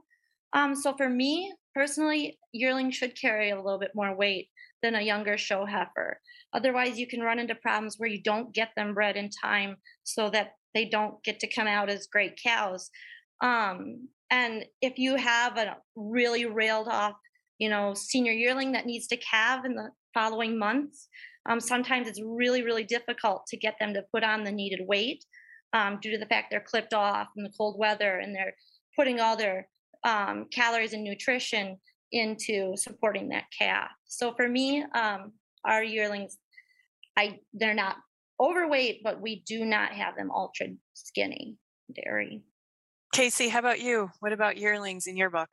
Um, 0.53 0.75
so 0.75 0.95
for 0.95 1.09
me 1.09 1.53
personally, 1.75 2.39
yearling 2.51 2.91
should 2.91 3.19
carry 3.19 3.51
a 3.51 3.61
little 3.61 3.79
bit 3.79 3.91
more 3.93 4.15
weight 4.15 4.49
than 4.81 4.95
a 4.95 5.01
younger 5.01 5.37
show 5.37 5.65
heifer. 5.65 6.19
Otherwise, 6.53 6.97
you 6.97 7.05
can 7.05 7.21
run 7.21 7.39
into 7.39 7.55
problems 7.55 7.95
where 7.97 8.09
you 8.09 8.21
don't 8.21 8.53
get 8.53 8.69
them 8.75 8.93
bred 8.93 9.17
in 9.17 9.29
time 9.29 9.75
so 10.03 10.29
that 10.29 10.53
they 10.73 10.85
don't 10.85 11.23
get 11.23 11.39
to 11.41 11.53
come 11.53 11.67
out 11.67 11.89
as 11.89 12.07
great 12.07 12.39
cows. 12.41 12.89
Um, 13.41 14.07
and 14.31 14.65
if 14.81 14.97
you 14.97 15.15
have 15.15 15.57
a 15.57 15.77
really 15.95 16.45
railed 16.45 16.87
off 16.87 17.15
you 17.59 17.69
know, 17.69 17.93
senior 17.93 18.31
yearling 18.31 18.71
that 18.71 18.85
needs 18.85 19.05
to 19.07 19.17
calve 19.17 19.65
in 19.65 19.75
the 19.75 19.91
following 20.13 20.57
months. 20.57 21.09
Um, 21.49 21.59
sometimes 21.59 22.07
it's 22.07 22.21
really, 22.23 22.61
really 22.61 22.83
difficult 22.83 23.45
to 23.47 23.57
get 23.57 23.75
them 23.79 23.93
to 23.95 24.03
put 24.13 24.23
on 24.23 24.43
the 24.43 24.51
needed 24.51 24.81
weight 24.87 25.25
um, 25.73 25.97
due 26.01 26.11
to 26.11 26.17
the 26.17 26.27
fact 26.27 26.47
they're 26.51 26.63
clipped 26.65 26.93
off 26.93 27.27
in 27.35 27.43
the 27.43 27.51
cold 27.57 27.77
weather 27.77 28.19
and 28.19 28.33
they're 28.33 28.53
putting 28.95 29.19
all 29.19 29.35
their 29.35 29.67
um, 30.03 30.45
calories 30.53 30.93
and 30.93 31.03
nutrition 31.03 31.77
into 32.11 32.73
supporting 32.75 33.29
that 33.29 33.45
calf. 33.57 33.89
So 34.05 34.33
for 34.35 34.47
me, 34.47 34.83
um, 34.95 35.33
our 35.65 35.83
yearlings, 35.83 36.37
I 37.17 37.39
they're 37.53 37.73
not 37.73 37.97
overweight, 38.39 39.01
but 39.03 39.21
we 39.21 39.43
do 39.45 39.65
not 39.65 39.91
have 39.91 40.15
them 40.15 40.31
ultra 40.31 40.67
skinny 40.93 41.57
dairy. 41.93 42.41
Casey, 43.13 43.49
how 43.49 43.59
about 43.59 43.81
you? 43.81 44.11
What 44.19 44.33
about 44.33 44.57
yearlings 44.57 45.07
in 45.07 45.17
your 45.17 45.29
book? 45.29 45.49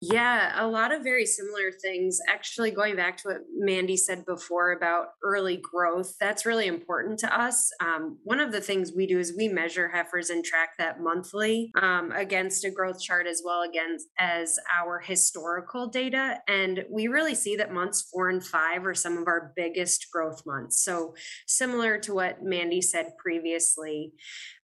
Yeah, 0.00 0.52
a 0.54 0.68
lot 0.68 0.92
of 0.92 1.02
very 1.02 1.26
similar 1.26 1.72
things. 1.72 2.20
Actually, 2.28 2.70
going 2.70 2.94
back 2.94 3.16
to 3.16 3.28
what 3.30 3.38
Mandy 3.52 3.96
said 3.96 4.24
before 4.24 4.70
about 4.70 5.08
early 5.24 5.56
growth, 5.56 6.14
that's 6.20 6.46
really 6.46 6.68
important 6.68 7.18
to 7.20 7.36
us. 7.40 7.72
Um, 7.80 8.18
one 8.22 8.38
of 8.38 8.52
the 8.52 8.60
things 8.60 8.92
we 8.94 9.08
do 9.08 9.18
is 9.18 9.34
we 9.36 9.48
measure 9.48 9.88
heifers 9.88 10.30
and 10.30 10.44
track 10.44 10.78
that 10.78 11.00
monthly 11.00 11.72
um, 11.82 12.12
against 12.12 12.64
a 12.64 12.70
growth 12.70 13.00
chart 13.00 13.26
as 13.26 13.42
well 13.44 13.62
against 13.62 14.06
as 14.20 14.56
our 14.80 15.00
historical 15.00 15.88
data. 15.88 16.38
And 16.46 16.84
we 16.88 17.08
really 17.08 17.34
see 17.34 17.56
that 17.56 17.72
months 17.72 18.08
four 18.08 18.28
and 18.28 18.44
five 18.44 18.86
are 18.86 18.94
some 18.94 19.18
of 19.18 19.26
our 19.26 19.52
biggest 19.56 20.06
growth 20.12 20.46
months. 20.46 20.80
So, 20.80 21.14
similar 21.48 21.98
to 21.98 22.14
what 22.14 22.40
Mandy 22.40 22.82
said 22.82 23.14
previously, 23.18 24.12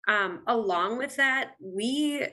um, 0.06 0.42
along 0.46 0.99
with 0.99 1.16
that, 1.16 1.52
we 1.61 2.26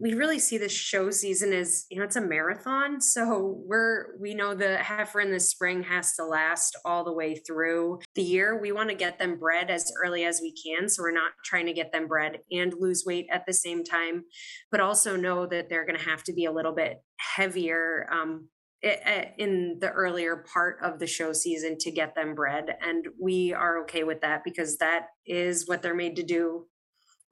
we 0.00 0.14
really 0.14 0.38
see 0.38 0.56
the 0.56 0.68
show 0.68 1.10
season 1.10 1.52
as 1.52 1.84
you 1.90 1.98
know 1.98 2.04
it's 2.04 2.16
a 2.16 2.20
marathon. 2.20 3.00
So 3.00 3.60
we're 3.66 4.16
we 4.18 4.34
know 4.34 4.54
the 4.54 4.78
heifer 4.78 5.20
in 5.20 5.32
the 5.32 5.40
spring 5.40 5.82
has 5.82 6.14
to 6.14 6.24
last 6.24 6.76
all 6.84 7.04
the 7.04 7.12
way 7.12 7.34
through 7.34 8.00
the 8.14 8.22
year. 8.22 8.58
We 8.60 8.72
want 8.72 8.90
to 8.90 8.94
get 8.94 9.18
them 9.18 9.38
bred 9.38 9.70
as 9.70 9.92
early 10.04 10.24
as 10.24 10.40
we 10.40 10.54
can, 10.54 10.88
so 10.88 11.02
we're 11.02 11.12
not 11.12 11.32
trying 11.44 11.66
to 11.66 11.72
get 11.72 11.92
them 11.92 12.06
bred 12.06 12.38
and 12.50 12.72
lose 12.78 13.04
weight 13.06 13.26
at 13.30 13.44
the 13.46 13.52
same 13.52 13.82
time, 13.84 14.24
but 14.70 14.80
also 14.80 15.16
know 15.16 15.46
that 15.46 15.68
they're 15.68 15.86
going 15.86 15.98
to 15.98 16.08
have 16.08 16.22
to 16.24 16.32
be 16.32 16.44
a 16.44 16.52
little 16.52 16.74
bit 16.74 17.02
heavier 17.18 18.06
um, 18.12 18.48
in 18.82 19.78
the 19.80 19.90
earlier 19.90 20.44
part 20.52 20.78
of 20.82 20.98
the 20.98 21.06
show 21.06 21.32
season 21.32 21.76
to 21.78 21.90
get 21.90 22.14
them 22.14 22.34
bred 22.34 22.76
and 22.82 23.06
we 23.20 23.52
are 23.52 23.80
okay 23.82 24.04
with 24.04 24.20
that 24.20 24.44
because 24.44 24.76
that 24.76 25.06
is 25.26 25.66
what 25.66 25.82
they're 25.82 25.94
made 25.94 26.14
to 26.14 26.22
do 26.22 26.66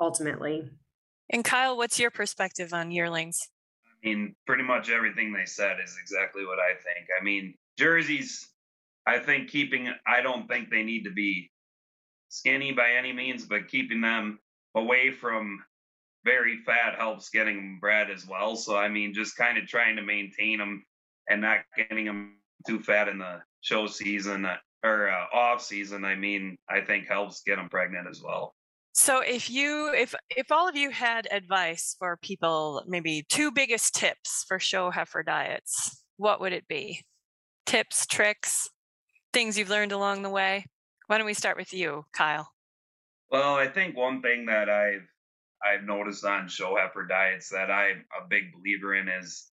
ultimately. 0.00 0.70
And 1.30 1.44
Kyle, 1.44 1.76
what's 1.76 1.98
your 1.98 2.10
perspective 2.10 2.72
on 2.72 2.90
yearlings? 2.90 3.48
I 3.86 4.08
mean, 4.08 4.34
pretty 4.46 4.62
much 4.62 4.90
everything 4.90 5.32
they 5.32 5.46
said 5.46 5.78
is 5.82 5.96
exactly 6.00 6.44
what 6.44 6.58
I 6.58 6.74
think. 6.74 7.08
I 7.18 7.24
mean, 7.24 7.54
jerseys, 7.78 8.48
I 9.06 9.18
think 9.18 9.48
keeping, 9.48 9.88
I 10.06 10.20
don't 10.20 10.46
think 10.48 10.70
they 10.70 10.82
need 10.82 11.04
to 11.04 11.10
be 11.10 11.50
skinny 12.28 12.72
by 12.72 12.92
any 12.92 13.12
means, 13.12 13.46
but 13.46 13.68
keeping 13.68 14.00
them 14.00 14.38
away 14.74 15.10
from 15.10 15.64
very 16.24 16.58
fat 16.64 16.96
helps 16.96 17.30
getting 17.30 17.56
them 17.56 17.78
bred 17.80 18.10
as 18.10 18.26
well. 18.26 18.56
So, 18.56 18.76
I 18.76 18.88
mean, 18.88 19.14
just 19.14 19.36
kind 19.36 19.58
of 19.58 19.66
trying 19.66 19.96
to 19.96 20.02
maintain 20.02 20.58
them 20.58 20.84
and 21.28 21.40
not 21.40 21.58
getting 21.76 22.06
them 22.06 22.36
too 22.66 22.80
fat 22.80 23.08
in 23.08 23.18
the 23.18 23.40
show 23.60 23.86
season 23.86 24.44
uh, 24.44 24.56
or 24.82 25.08
uh, 25.08 25.26
off 25.32 25.62
season, 25.62 26.04
I 26.04 26.14
mean, 26.14 26.56
I 26.68 26.80
think 26.80 27.06
helps 27.06 27.42
get 27.42 27.56
them 27.56 27.68
pregnant 27.68 28.08
as 28.08 28.22
well. 28.22 28.54
So 28.94 29.20
if 29.20 29.50
you 29.50 29.92
if 29.92 30.14
if 30.30 30.52
all 30.52 30.68
of 30.68 30.76
you 30.76 30.90
had 30.90 31.26
advice 31.32 31.96
for 31.98 32.16
people, 32.16 32.84
maybe 32.86 33.24
two 33.28 33.50
biggest 33.50 33.92
tips 33.92 34.44
for 34.46 34.60
show 34.60 34.90
heifer 34.90 35.24
diets, 35.24 36.00
what 36.16 36.40
would 36.40 36.52
it 36.52 36.68
be? 36.68 37.02
Tips, 37.66 38.06
tricks, 38.06 38.68
things 39.32 39.58
you've 39.58 39.68
learned 39.68 39.90
along 39.90 40.22
the 40.22 40.30
way. 40.30 40.64
Why 41.08 41.18
don't 41.18 41.26
we 41.26 41.34
start 41.34 41.56
with 41.56 41.74
you, 41.74 42.04
Kyle? 42.12 42.48
Well, 43.30 43.56
I 43.56 43.66
think 43.66 43.96
one 43.96 44.22
thing 44.22 44.46
that 44.46 44.70
I've 44.70 45.08
I've 45.66 45.82
noticed 45.82 46.24
on 46.24 46.46
show 46.46 46.76
heifer 46.76 47.04
diets 47.04 47.48
that 47.50 47.72
I'm 47.72 48.04
a 48.16 48.28
big 48.28 48.52
believer 48.54 48.94
in 48.94 49.08
is 49.08 49.50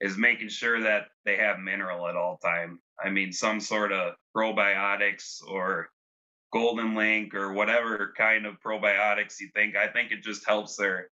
is 0.00 0.18
making 0.18 0.48
sure 0.48 0.82
that 0.82 1.04
they 1.24 1.36
have 1.36 1.60
mineral 1.60 2.08
at 2.08 2.16
all 2.16 2.38
time. 2.38 2.80
I 3.02 3.10
mean, 3.10 3.32
some 3.32 3.60
sort 3.60 3.92
of 3.92 4.14
probiotics 4.36 5.38
or 5.48 5.90
golden 6.54 6.94
link 6.94 7.34
or 7.34 7.52
whatever 7.52 8.14
kind 8.16 8.46
of 8.46 8.60
probiotics 8.64 9.40
you 9.40 9.50
think. 9.54 9.76
I 9.76 9.88
think 9.88 10.12
it 10.12 10.22
just 10.22 10.46
helps 10.46 10.76
their 10.76 11.10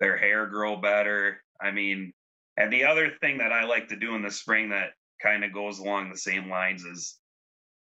their 0.00 0.16
hair 0.16 0.46
grow 0.46 0.76
better. 0.76 1.42
I 1.60 1.70
mean 1.70 2.12
and 2.56 2.72
the 2.72 2.84
other 2.84 3.10
thing 3.20 3.38
that 3.38 3.52
i 3.52 3.64
like 3.64 3.88
to 3.88 3.96
do 3.96 4.14
in 4.14 4.22
the 4.22 4.30
spring 4.30 4.70
that 4.70 4.90
kind 5.22 5.44
of 5.44 5.52
goes 5.52 5.78
along 5.78 6.10
the 6.10 6.18
same 6.18 6.48
lines 6.48 6.84
is 6.84 7.18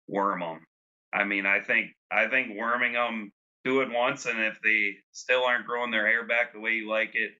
worm 0.07 0.39
them 0.39 0.65
i 1.13 1.23
mean 1.23 1.45
i 1.45 1.59
think 1.59 1.87
i 2.11 2.27
think 2.27 2.57
worming 2.57 2.93
them 2.93 3.31
do 3.63 3.81
it 3.81 3.91
once 3.91 4.25
and 4.25 4.39
if 4.39 4.57
they 4.63 4.95
still 5.11 5.43
aren't 5.43 5.65
growing 5.65 5.91
their 5.91 6.07
hair 6.07 6.25
back 6.25 6.53
the 6.53 6.59
way 6.59 6.71
you 6.71 6.89
like 6.89 7.11
it 7.13 7.31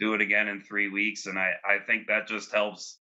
do 0.00 0.14
it 0.14 0.20
again 0.20 0.48
in 0.48 0.60
three 0.60 0.88
weeks. 0.88 1.26
And 1.26 1.38
i 1.38 1.52
i 1.64 1.78
think 1.78 2.08
that 2.08 2.26
just 2.26 2.52
helps 2.52 2.98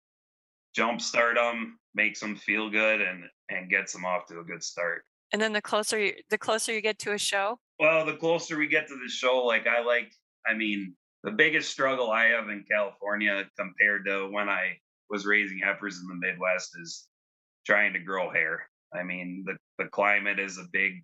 jumpstart 0.77 1.35
them 1.35 1.79
makes 1.95 2.19
them 2.19 2.35
feel 2.35 2.69
good 2.69 3.01
and 3.01 3.23
and 3.49 3.69
gets 3.69 3.93
them 3.93 4.05
off 4.05 4.27
to 4.27 4.39
a 4.39 4.43
good 4.43 4.63
start 4.63 5.03
and 5.31 5.41
then 5.41 5.53
the 5.53 5.61
closer 5.61 5.99
you, 5.99 6.13
the 6.29 6.37
closer 6.37 6.73
you 6.73 6.81
get 6.81 6.99
to 6.99 7.13
a 7.13 7.17
show. 7.17 7.59
Well, 7.79 8.05
the 8.05 8.15
closer 8.15 8.57
we 8.57 8.67
get 8.67 8.87
to 8.87 8.95
the 8.95 9.09
show, 9.09 9.43
like 9.45 9.67
I 9.67 9.83
like, 9.83 10.11
I 10.45 10.53
mean, 10.53 10.95
the 11.23 11.31
biggest 11.31 11.69
struggle 11.69 12.11
I 12.11 12.25
have 12.25 12.49
in 12.49 12.65
California 12.69 13.45
compared 13.57 14.05
to 14.05 14.29
when 14.31 14.49
I 14.49 14.77
was 15.09 15.25
raising 15.25 15.59
heifers 15.59 15.99
in 15.99 16.07
the 16.07 16.15
Midwest 16.15 16.71
is 16.81 17.07
trying 17.65 17.93
to 17.93 17.99
grow 17.99 18.31
hair. 18.31 18.67
I 18.93 19.03
mean, 19.03 19.43
the 19.45 19.57
the 19.77 19.89
climate 19.89 20.39
is 20.39 20.57
a 20.57 20.65
big 20.71 21.03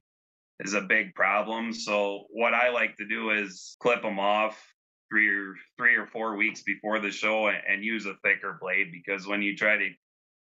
is 0.59 0.73
a 0.73 0.81
big 0.81 1.13
problem. 1.13 1.71
So 1.73 2.25
what 2.31 2.53
I 2.53 2.69
like 2.69 2.95
to 2.97 3.07
do 3.07 3.31
is 3.31 3.77
clip 3.79 4.01
them 4.01 4.19
off 4.19 4.61
three 5.09 5.29
or 5.29 5.55
three 5.77 5.95
or 5.95 6.07
four 6.07 6.35
weeks 6.35 6.63
before 6.63 6.99
the 6.99 7.11
show 7.11 7.47
and, 7.47 7.59
and 7.67 7.83
use 7.83 8.05
a 8.05 8.15
thicker 8.23 8.57
blade 8.59 8.87
because 8.91 9.27
when 9.27 9.41
you 9.41 9.55
try 9.55 9.77
to 9.77 9.89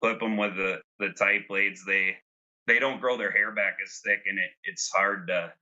clip 0.01 0.19
them 0.19 0.37
with 0.37 0.55
the 0.55 0.79
the 0.99 1.09
tight 1.09 1.47
blades, 1.47 1.83
they 1.85 2.15
they 2.67 2.79
don't 2.79 3.01
grow 3.01 3.17
their 3.17 3.31
hair 3.31 3.51
back 3.51 3.77
as 3.83 4.01
thick 4.03 4.21
and 4.25 4.39
it, 4.39 4.51
it's 4.63 4.89
hard 4.91 5.27
to 5.27 5.53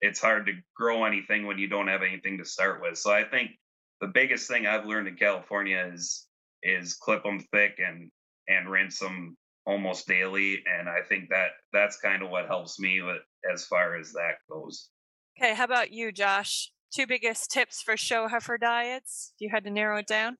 it's 0.00 0.20
hard 0.20 0.46
to 0.46 0.52
grow 0.76 1.04
anything 1.04 1.46
when 1.46 1.58
you 1.58 1.68
don't 1.68 1.88
have 1.88 2.02
anything 2.02 2.38
to 2.38 2.44
start 2.44 2.82
with. 2.82 2.98
So 2.98 3.12
i 3.12 3.24
think 3.24 3.50
the 4.00 4.08
biggest 4.08 4.48
thing 4.48 4.66
i've 4.66 4.86
learned 4.86 5.08
in 5.08 5.16
california 5.16 5.90
is 5.92 6.26
is 6.62 6.94
clip 6.94 7.22
them 7.22 7.40
thick 7.52 7.78
and 7.78 8.10
and 8.48 8.68
rinse 8.68 8.98
them 8.98 9.36
almost 9.66 10.06
daily 10.06 10.62
and 10.66 10.88
i 10.88 11.00
think 11.08 11.28
that 11.30 11.50
that's 11.72 11.96
kind 11.98 12.22
of 12.22 12.30
what 12.30 12.46
helps 12.46 12.78
me 12.78 13.00
with 13.00 13.22
as 13.52 13.66
far 13.66 13.96
as 13.98 14.12
that 14.12 14.36
goes. 14.50 14.90
Okay 15.40 15.54
how 15.54 15.64
about 15.64 15.92
you 15.92 16.12
josh? 16.12 16.70
Two 16.94 17.06
biggest 17.06 17.50
tips 17.50 17.82
for 17.82 17.96
show 17.96 18.28
heifer 18.28 18.56
diets? 18.56 19.32
If 19.34 19.40
you 19.40 19.50
had 19.52 19.64
to 19.64 19.70
narrow 19.70 19.98
it 19.98 20.06
down? 20.06 20.36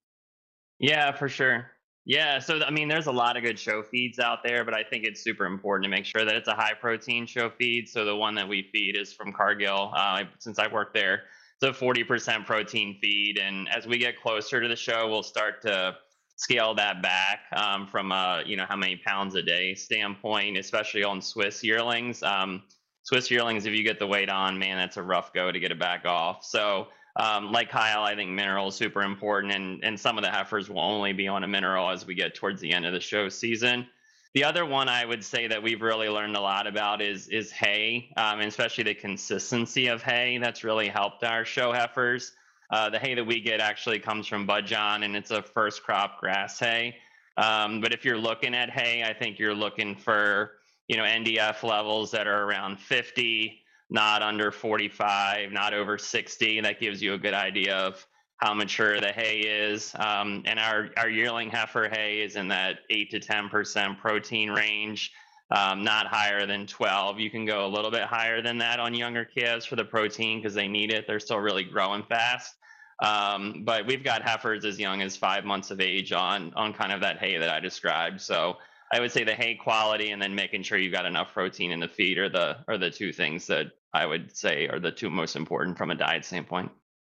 Yeah 0.79 1.13
for 1.13 1.29
sure 1.29 1.71
yeah, 2.07 2.39
so 2.39 2.61
I 2.63 2.71
mean, 2.71 2.89
there's 2.89 3.07
a 3.07 3.13
lot 3.13 3.37
of 3.37 3.43
good 3.43 3.59
show 3.59 3.83
feeds 3.83 4.19
out 4.19 4.43
there, 4.45 4.65
but 4.65 4.75
I 4.75 4.83
think 4.83 5.05
it's 5.05 5.23
super 5.23 5.47
important 5.47 5.85
to 5.85 5.91
make 5.91 6.05
sure 6.05 6.25
that 6.25 6.35
it's 6.35 6.49
a 6.49 6.55
high 6.55 6.75
protein 6.79 7.27
show 7.27 7.49
feed. 7.49 7.89
So 7.89 8.05
the 8.05 8.17
one 8.17 8.35
that 8.35 8.47
we 8.47 8.69
feed 8.73 8.97
is 8.97 9.13
from 9.13 9.33
Cargill. 9.33 9.93
Uh, 9.97 10.25
since 10.39 10.59
I 10.59 10.67
work 10.67 10.93
there, 10.93 11.23
it's 11.63 11.81
a 11.81 11.85
40% 11.85 12.45
protein 12.45 12.99
feed, 13.01 13.39
and 13.39 13.69
as 13.71 13.87
we 13.87 13.99
get 13.99 14.21
closer 14.21 14.61
to 14.61 14.69
the 14.69 14.77
show, 14.77 15.09
we'll 15.09 15.23
start 15.23 15.63
to 15.63 15.97
scale 16.37 16.75
that 16.75 17.01
back 17.01 17.41
um, 17.57 17.87
from 17.87 18.13
a 18.13 18.43
you 18.45 18.57
know 18.57 18.67
how 18.69 18.77
many 18.77 18.97
pounds 18.97 19.35
a 19.35 19.43
day 19.43 19.75
standpoint, 19.75 20.59
especially 20.59 21.05
on 21.05 21.23
Swiss 21.23 21.65
yearlings. 21.65 22.23
Um, 22.23 22.65
Swiss 23.03 23.31
yearlings, 23.31 23.67
if 23.67 23.73
you 23.73 23.83
get 23.83 23.99
the 23.99 24.07
weight 24.07 24.31
on, 24.31 24.59
man, 24.59 24.77
that's 24.77 24.97
a 24.97 25.03
rough 25.03 25.33
go 25.33 25.53
to 25.53 25.61
get 25.61 25.71
it 25.71 25.79
back 25.79 26.05
off. 26.07 26.45
So 26.45 26.89
um, 27.17 27.53
like 27.53 27.71
Kyle, 27.71 28.03
I 28.03 28.17
think 28.17 28.31
mineral 28.31 28.69
is 28.69 28.75
super 28.75 29.03
important, 29.03 29.53
and 29.53 29.85
and 29.85 29.99
some 29.99 30.19
of 30.19 30.25
the 30.25 30.31
heifers 30.31 30.69
will 30.69 30.81
only 30.81 31.13
be 31.13 31.29
on 31.29 31.45
a 31.45 31.49
mineral 31.49 31.89
as 31.91 32.07
we 32.07 32.15
get 32.15 32.35
towards 32.35 32.61
the 32.61 32.73
end 32.73 32.87
of 32.87 32.93
the 32.93 33.01
show 33.01 33.29
season. 33.29 33.87
The 34.35 34.43
other 34.43 34.67
one 34.67 34.89
I 34.89 35.05
would 35.05 35.23
say 35.23 35.47
that 35.47 35.63
we've 35.63 35.81
really 35.81 36.09
learned 36.09 36.37
a 36.37 36.41
lot 36.41 36.67
about 36.67 37.01
is 37.01 37.29
is 37.29 37.53
hay, 37.53 38.11
um, 38.17 38.41
and 38.41 38.49
especially 38.49 38.83
the 38.83 38.95
consistency 38.95 39.87
of 39.87 40.03
hay. 40.03 40.39
That's 40.39 40.65
really 40.65 40.89
helped 40.89 41.23
our 41.23 41.45
show 41.45 41.73
heifers. 41.73 42.33
Uh, 42.71 42.91
the 42.91 42.99
hay 42.99 43.15
that 43.15 43.25
we 43.25 43.41
get 43.41 43.61
actually 43.61 44.01
comes 44.01 44.27
from 44.27 44.45
Budjon, 44.45 45.05
and 45.05 45.15
it's 45.15 45.31
a 45.31 45.41
first 45.41 45.85
crop 45.85 46.19
grass 46.19 46.59
hay. 46.59 46.97
Um, 47.37 47.81
but 47.81 47.93
if 47.93 48.05
you're 48.05 48.19
looking 48.19 48.55
at 48.57 48.71
hay, 48.71 49.05
I 49.05 49.13
think 49.13 49.39
you're 49.39 49.55
looking 49.55 49.95
for 49.95 50.55
you 50.89 50.97
know 50.97 51.05
NDF 51.05 51.63
levels 51.63 52.11
that 52.11 52.27
are 52.27 52.43
around 52.43 52.81
50 52.81 53.61
not 53.95 54.23
under 54.23 54.51
45, 54.51 55.53
not 55.53 55.73
over 55.73 55.97
60. 55.97 56.61
That 56.61 56.81
gives 56.81 57.01
you 57.01 57.15
a 57.15 57.19
good 57.19 57.33
idea 57.33 57.77
of 57.77 58.05
how 58.39 58.53
mature 58.53 59.01
the 59.01 59.13
hay 59.13 59.39
is. 59.39 59.95
Um, 59.95 60.43
and 60.47 60.59
our, 60.59 60.91
our 60.97 61.09
yearling 61.09 61.49
heifer 61.49 61.89
hay 61.89 62.21
is 62.21 62.35
in 62.35 62.49
that 62.49 62.81
8 62.91 63.13
to 63.13 63.21
10% 63.21 63.97
protein 63.97 64.51
range, 64.51 65.13
um, 65.53 65.85
not 65.85 66.09
higher 66.09 66.45
than 66.45 66.67
12. 66.67 67.21
You 67.21 67.31
can 67.31 67.47
go 67.47 67.65
a 67.65 67.69
little 67.69 67.93
bit 67.93 68.03
higher 68.03 68.43
than 68.43 68.59
that 68.59 68.81
on 68.81 68.95
younger 68.95 69.25
calves 69.25 69.65
for 69.65 69.77
the 69.77 69.85
protein 69.85 70.41
because 70.41 70.55
they 70.55 70.67
need 70.67 70.91
it. 70.93 71.07
They're 71.07 71.21
still 71.21 71.39
really 71.39 71.63
growing 71.63 72.03
fast. 72.03 72.57
Um, 73.01 73.63
but 73.65 73.87
we've 73.87 74.03
got 74.03 74.23
heifers 74.23 74.65
as 74.65 74.77
young 74.77 75.03
as 75.03 75.17
five 75.17 75.45
months 75.45 75.71
of 75.71 75.81
age 75.81 76.13
on 76.13 76.53
on 76.55 76.73
kind 76.73 76.93
of 76.93 77.01
that 77.01 77.19
hay 77.19 77.39
that 77.39 77.51
I 77.51 77.59
described. 77.61 78.21
So 78.21 78.57
I 78.93 79.01
would 79.01 79.11
say 79.11 79.25
the 79.25 79.35
hay 79.35 79.57
quality 79.57 80.11
and 80.11 80.23
then 80.23 80.35
making 80.35 80.63
sure 80.63 80.79
you've 80.79 80.93
got 80.93 81.05
enough 81.05 81.33
protein 81.33 81.73
in 81.73 81.81
the 81.81 81.89
feed 81.89 82.19
are 82.19 82.29
the 82.29 82.59
are 82.69 82.79
the 82.79 82.91
two 82.91 83.13
things 83.13 83.49
that 83.49 83.73
I 83.95 84.07
would 84.07 84.37
say 84.37 84.67
are 84.67 84.81
the 84.81 84.91
two 84.91 85.09
most 85.09 85.37
important 85.37 85.79
from 85.79 85.91
a 85.91 85.95
diet 85.95 86.25
standpoint. 86.25 86.71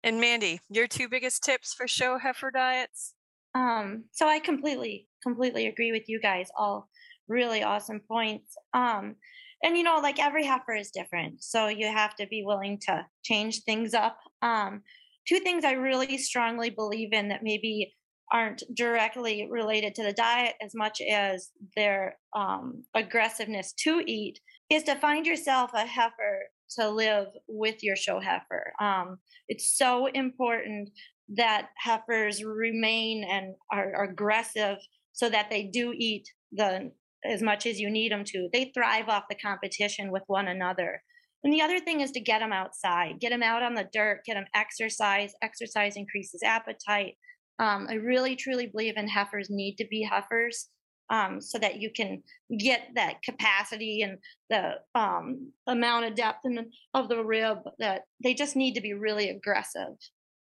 And 0.03 0.20
Mandy, 0.20 0.60
your 0.70 0.88
two 0.88 1.08
biggest 1.10 1.44
tips 1.44 1.74
for 1.74 1.88
show 1.88 2.20
heifer 2.20 2.51
diets? 2.51 3.13
Um, 3.55 4.03
so 4.12 4.27
I 4.27 4.39
completely, 4.39 5.08
completely 5.24 5.67
agree 5.67 5.94
with 5.94 6.03
you 6.08 6.20
guys. 6.20 6.50
All 6.58 6.89
really 7.29 7.63
awesome 7.63 8.01
points. 8.08 8.55
Um, 8.74 9.15
and 9.63 9.77
you 9.77 9.84
know, 9.84 10.00
like 10.03 10.20
every 10.20 10.46
heifer 10.46 10.75
is 10.75 10.91
different, 10.91 11.41
so 11.41 11.67
you 11.67 11.88
have 11.88 12.15
to 12.17 12.27
be 12.27 12.44
willing 12.46 12.77
to 12.88 13.05
change 13.24 13.63
things 13.63 13.94
up. 13.94 14.20
Um, 14.41 14.84
two 15.27 15.39
things 15.39 15.63
I 15.63 15.72
really 15.72 16.17
strongly 16.17 16.70
believe 16.70 17.13
in 17.13 17.29
that 17.29 17.41
maybe 17.41 17.96
aren't 18.32 18.63
directly 18.75 19.48
related 19.50 19.96
to 19.96 20.03
the 20.03 20.13
diet 20.13 20.55
as 20.62 20.75
much 20.75 21.01
as 21.01 21.51
their 21.75 22.17
um, 22.36 22.84
aggressiveness 22.94 23.74
to 23.74 24.03
eat 24.05 24.39
is 24.70 24.84
to 24.84 24.96
find 24.96 25.25
yourself 25.25 25.72
a 25.74 25.86
heifer 25.86 26.41
to 26.78 26.90
live 26.90 27.28
with 27.48 27.84
your 27.84 27.96
show 27.96 28.20
heifer. 28.20 28.74
Um, 28.82 29.18
it's 29.48 29.78
so 29.78 30.08
important 30.08 30.90
that 31.36 31.70
heifers 31.78 32.44
remain 32.44 33.24
and 33.24 33.56
are, 33.72 33.96
are 33.96 34.04
aggressive 34.06 34.78
so 35.14 35.30
that 35.30 35.50
they 35.50 35.64
do 35.64 35.94
eat 35.96 36.28
the 36.52 36.92
as 37.28 37.42
much 37.42 37.66
as 37.66 37.80
you 37.80 37.90
need 37.90 38.12
them 38.12 38.24
to. 38.24 38.50
They 38.54 38.72
thrive 38.74 39.10
off 39.10 39.24
the 39.30 39.36
competition 39.36 40.12
with 40.12 40.24
one 40.28 40.48
another. 40.48 41.02
And 41.44 41.54
the 41.54 41.62
other 41.62 41.80
thing 41.80 42.02
is 42.02 42.12
to 42.12 42.20
get 42.20 42.40
them 42.40 42.54
outside, 42.54 43.20
get 43.20 43.30
them 43.30 43.44
out 43.44 43.64
on 43.64 43.76
the 43.76 43.88
dirt, 43.94 44.22
get 44.26 44.34
them 44.36 44.46
exercise. 44.56 45.34
Exercise 45.44 45.96
increases 45.96 46.42
appetite. 46.44 47.14
Um, 47.60 47.88
I 47.90 47.96
really 47.96 48.36
truly 48.36 48.68
believe 48.68 48.98
in 48.98 49.08
heifers 49.08 49.48
need 49.50 49.76
to 49.78 49.88
be 49.90 50.04
heifers 50.04 50.70
um, 51.10 51.42
so 51.42 51.58
that 51.60 51.82
you 51.82 51.92
can 51.92 52.22
get 52.58 52.82
that 52.96 53.22
capacity 53.24 54.02
and 54.02 54.18
the 54.50 54.74
um, 55.00 55.52
amount 55.68 56.06
of 56.06 56.16
depth 56.16 56.40
in 56.46 56.56
the, 56.56 56.66
of 56.94 57.10
the 57.10 57.24
rib 57.24 57.60
that 57.80 58.04
they 58.24 58.34
just 58.34 58.56
need 58.56 58.74
to 58.76 58.82
be 58.82 58.94
really 58.94 59.30
aggressive 59.30 59.96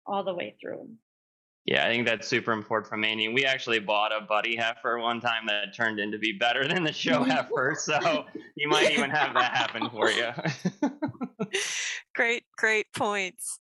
all 0.07 0.25
the 0.25 0.35
way 0.35 0.57
through. 0.61 0.89
Yeah, 1.69 1.87
I 1.87 1.91
think 1.91 2.07
that's 2.07 2.27
super 2.27 2.53
important 2.53 2.89
for 2.89 3.05
Andy. 3.05 3.29
We 3.29 3.45
actually 3.45 3.79
bought 3.79 4.11
a 4.11 4.25
buddy 4.25 4.57
heifer 4.57 4.99
one 4.99 5.21
time 5.21 5.47
that 5.49 5.75
turned 5.75 6.01
into 6.01 6.17
be 6.17 6.33
better 6.33 6.67
than 6.67 6.83
the 6.83 6.95
show 6.95 7.23
heifer. 7.25 7.77
So 7.79 8.25
you 8.57 8.69
might 8.69 8.91
even 8.93 9.11
have 9.11 9.35
that 9.35 9.55
happen 9.55 9.91
for 9.91 10.11
you. 10.11 10.31
great, 12.15 12.45
great 12.57 12.87
points. 12.97 13.61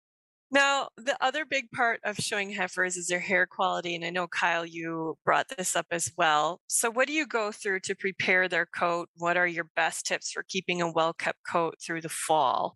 Now, 0.51 0.89
the 0.97 1.15
other 1.21 1.45
big 1.45 1.69
part 1.71 1.99
of 2.03 2.17
showing 2.17 2.51
heifers 2.51 2.97
is 2.97 3.07
their 3.07 3.19
hair 3.19 3.45
quality. 3.45 3.95
And 3.95 4.03
I 4.03 4.09
know, 4.09 4.27
Kyle, 4.27 4.65
you 4.65 5.17
brought 5.23 5.47
this 5.55 5.75
up 5.75 5.85
as 5.91 6.11
well. 6.17 6.59
So, 6.67 6.89
what 6.89 7.07
do 7.07 7.13
you 7.13 7.27
go 7.27 7.51
through 7.51 7.81
to 7.81 7.95
prepare 7.95 8.47
their 8.47 8.65
coat? 8.65 9.09
What 9.17 9.37
are 9.37 9.47
your 9.47 9.69
best 9.75 10.07
tips 10.07 10.31
for 10.31 10.43
keeping 10.47 10.81
a 10.81 10.91
well 10.91 11.13
kept 11.13 11.39
coat 11.49 11.75
through 11.85 12.01
the 12.01 12.09
fall? 12.09 12.75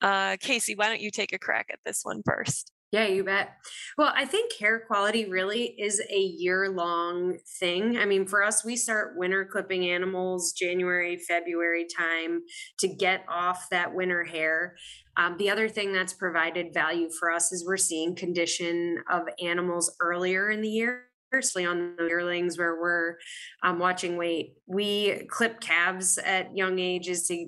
Uh, 0.00 0.38
Casey, 0.40 0.74
why 0.74 0.88
don't 0.88 1.00
you 1.00 1.10
take 1.10 1.32
a 1.34 1.38
crack 1.38 1.66
at 1.70 1.80
this 1.84 2.00
one 2.04 2.22
first? 2.24 2.72
Yeah, 2.92 3.06
you 3.06 3.22
bet. 3.22 3.50
Well, 3.96 4.12
I 4.16 4.24
think 4.24 4.52
hair 4.58 4.80
quality 4.80 5.30
really 5.30 5.76
is 5.80 6.02
a 6.10 6.18
year 6.18 6.68
long 6.70 7.38
thing. 7.60 7.96
I 7.96 8.04
mean, 8.04 8.26
for 8.26 8.42
us, 8.42 8.64
we 8.64 8.74
start 8.74 9.16
winter 9.16 9.44
clipping 9.44 9.88
animals 9.88 10.52
January, 10.52 11.16
February 11.16 11.86
time 11.86 12.42
to 12.80 12.88
get 12.88 13.24
off 13.28 13.68
that 13.70 13.94
winter 13.94 14.24
hair. 14.24 14.74
Um, 15.16 15.36
the 15.38 15.50
other 15.50 15.68
thing 15.68 15.92
that's 15.92 16.12
provided 16.12 16.74
value 16.74 17.10
for 17.10 17.30
us 17.30 17.52
is 17.52 17.64
we're 17.64 17.76
seeing 17.76 18.16
condition 18.16 19.04
of 19.08 19.22
animals 19.40 19.94
earlier 20.00 20.50
in 20.50 20.60
the 20.60 20.68
year 20.68 21.04
especially 21.32 21.64
on 21.64 21.94
the 21.96 22.06
yearlings 22.08 22.58
where 22.58 22.80
we're 22.80 23.14
um, 23.62 23.78
watching 23.78 24.16
weight. 24.16 24.54
We 24.66 25.26
clip 25.28 25.60
calves 25.60 26.18
at 26.18 26.56
young 26.56 26.80
ages 26.80 27.28
to 27.28 27.46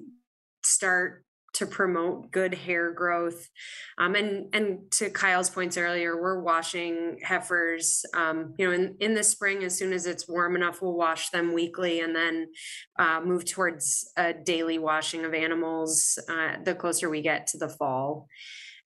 start 0.64 1.24
to 1.54 1.66
promote 1.66 2.30
good 2.30 2.54
hair 2.54 2.92
growth. 2.92 3.48
Um, 3.98 4.14
and 4.14 4.54
and 4.54 4.90
to 4.92 5.10
Kyle's 5.10 5.50
points 5.50 5.76
earlier, 5.76 6.20
we're 6.20 6.40
washing 6.40 7.18
heifers. 7.22 8.04
Um, 8.14 8.54
you 8.58 8.66
know, 8.66 8.72
in 8.72 8.96
in 9.00 9.14
the 9.14 9.24
spring, 9.24 9.64
as 9.64 9.76
soon 9.76 9.92
as 9.92 10.06
it's 10.06 10.28
warm 10.28 10.56
enough, 10.56 10.82
we'll 10.82 10.96
wash 10.96 11.30
them 11.30 11.52
weekly, 11.52 12.00
and 12.00 12.14
then 12.14 12.48
uh, 12.98 13.20
move 13.24 13.50
towards 13.50 14.10
a 14.16 14.32
daily 14.32 14.78
washing 14.78 15.24
of 15.24 15.34
animals. 15.34 16.18
Uh, 16.28 16.56
the 16.64 16.74
closer 16.74 17.10
we 17.10 17.22
get 17.22 17.46
to 17.48 17.58
the 17.58 17.68
fall. 17.68 18.28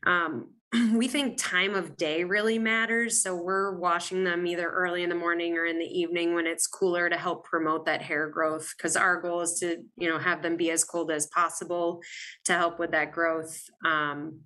Um, 0.06 0.50
we 0.94 1.08
think 1.08 1.36
time 1.38 1.74
of 1.74 1.96
day 1.96 2.24
really 2.24 2.58
matters. 2.58 3.22
So 3.22 3.36
we're 3.36 3.76
washing 3.76 4.24
them 4.24 4.46
either 4.46 4.68
early 4.68 5.02
in 5.02 5.08
the 5.08 5.14
morning 5.14 5.56
or 5.56 5.66
in 5.66 5.78
the 5.78 5.84
evening 5.84 6.34
when 6.34 6.46
it's 6.46 6.66
cooler 6.66 7.08
to 7.08 7.16
help 7.16 7.44
promote 7.44 7.86
that 7.86 8.02
hair 8.02 8.28
growth. 8.28 8.74
Because 8.76 8.96
our 8.96 9.20
goal 9.20 9.40
is 9.42 9.58
to, 9.60 9.82
you 9.96 10.08
know, 10.08 10.18
have 10.18 10.42
them 10.42 10.56
be 10.56 10.70
as 10.70 10.84
cold 10.84 11.10
as 11.10 11.26
possible 11.26 12.00
to 12.44 12.52
help 12.54 12.78
with 12.78 12.92
that 12.92 13.12
growth. 13.12 13.60
Um, 13.84 14.40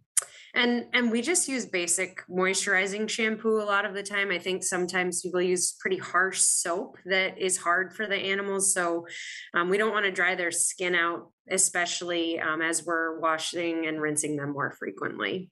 and 0.55 0.87
and 0.93 1.11
we 1.11 1.23
just 1.23 1.49
use 1.49 1.67
basic 1.67 2.23
moisturizing 2.29 3.09
shampoo 3.09 3.61
a 3.61 3.65
lot 3.65 3.85
of 3.85 3.95
the 3.95 4.03
time. 4.03 4.31
I 4.31 4.39
think 4.39 4.63
sometimes 4.63 5.23
people 5.23 5.41
use 5.41 5.77
pretty 5.81 5.99
harsh 5.99 6.41
soap 6.41 6.97
that 7.07 7.39
is 7.39 7.57
hard 7.57 7.95
for 7.95 8.07
the 8.07 8.17
animals. 8.17 8.75
So 8.75 9.07
um, 9.55 9.69
we 9.69 9.79
don't 9.79 9.93
want 9.93 10.07
to 10.07 10.13
dry 10.13 10.35
their 10.35 10.51
skin 10.51 10.95
out, 10.95 11.31
especially 11.51 12.41
um, 12.41 12.63
as 12.63 12.85
we're 12.85 13.21
washing 13.21 13.87
and 13.87 14.01
rinsing 14.01 14.37
them 14.37 14.53
more 14.53 14.75
frequently. 14.79 15.51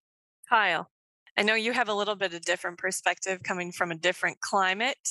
Kyle, 0.48 0.90
I 1.36 1.42
know 1.42 1.54
you 1.54 1.72
have 1.72 1.88
a 1.88 1.94
little 1.94 2.16
bit 2.16 2.34
of 2.34 2.42
different 2.42 2.78
perspective 2.78 3.42
coming 3.42 3.70
from 3.70 3.92
a 3.92 3.96
different 3.96 4.40
climate. 4.40 5.08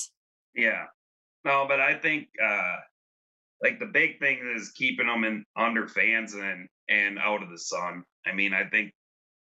Yeah. 0.54 0.84
No, 1.44 1.64
but 1.68 1.80
I 1.80 1.94
think 1.94 2.28
uh 2.44 2.76
like 3.62 3.78
the 3.78 3.86
big 3.86 4.20
thing 4.20 4.38
is 4.56 4.70
keeping 4.70 5.06
them 5.06 5.24
in 5.24 5.44
under 5.56 5.88
fans 5.88 6.34
and 6.34 6.68
and 6.88 7.18
out 7.18 7.42
of 7.42 7.50
the 7.50 7.58
sun. 7.58 8.04
I 8.26 8.32
mean, 8.32 8.52
I 8.52 8.64
think 8.64 8.92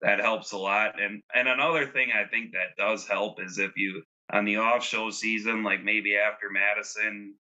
that 0.02 0.20
helps 0.20 0.52
a 0.52 0.58
lot. 0.58 1.02
And 1.02 1.22
and 1.34 1.48
another 1.48 1.88
thing 1.88 2.10
I 2.12 2.28
think 2.28 2.52
that 2.52 2.78
does 2.78 3.08
help 3.08 3.42
is 3.42 3.58
if 3.58 3.72
you 3.76 4.04
on 4.32 4.46
the 4.46 4.58
off 4.58 4.84
show 4.84 5.10
season, 5.10 5.64
like 5.64 5.84
maybe 5.84 6.18
after 6.18 6.50
Madison, 6.50 7.36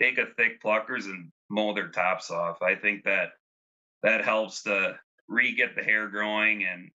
take 0.00 0.18
a 0.18 0.26
thick 0.36 0.62
pluckers 0.62 1.06
and 1.06 1.30
mow 1.50 1.74
their 1.74 1.90
tops 1.90 2.30
off. 2.30 2.62
I 2.62 2.74
think 2.74 3.04
that 3.04 3.30
that 4.02 4.24
helps 4.24 4.62
to 4.64 4.98
re 5.28 5.54
get 5.54 5.76
the 5.76 5.82
hair 5.82 6.08
growing 6.08 6.64
and 6.64 6.90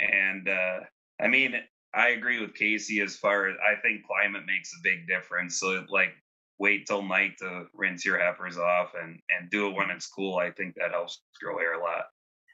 and 0.00 0.48
uh, 0.48 0.80
I 1.20 1.28
mean, 1.28 1.54
I 1.94 2.08
agree 2.08 2.40
with 2.40 2.54
Casey 2.54 3.00
as 3.00 3.16
far 3.16 3.48
as 3.48 3.56
I 3.62 3.80
think 3.80 4.06
climate 4.06 4.44
makes 4.46 4.72
a 4.74 4.82
big 4.82 5.06
difference. 5.08 5.58
So 5.60 5.84
like 5.88 6.14
wait 6.58 6.86
till 6.86 7.02
night 7.02 7.36
to 7.38 7.66
rinse 7.74 8.04
your 8.04 8.18
heifers 8.18 8.58
off 8.58 8.92
and 9.00 9.20
and 9.30 9.50
do 9.50 9.68
it 9.68 9.74
when 9.74 9.90
it's 9.90 10.06
cool. 10.06 10.36
I 10.38 10.50
think 10.50 10.74
that 10.76 10.92
helps 10.92 11.22
grow 11.40 11.58
hair 11.58 11.74
a 11.74 11.82
lot. 11.82 12.06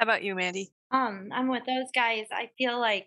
How 0.02 0.04
about 0.04 0.24
you, 0.24 0.34
Mandy? 0.34 0.72
Um, 0.90 1.28
I'm 1.32 1.46
with 1.46 1.62
those 1.64 1.86
guys. 1.94 2.26
I 2.32 2.50
feel 2.58 2.80
like 2.80 3.06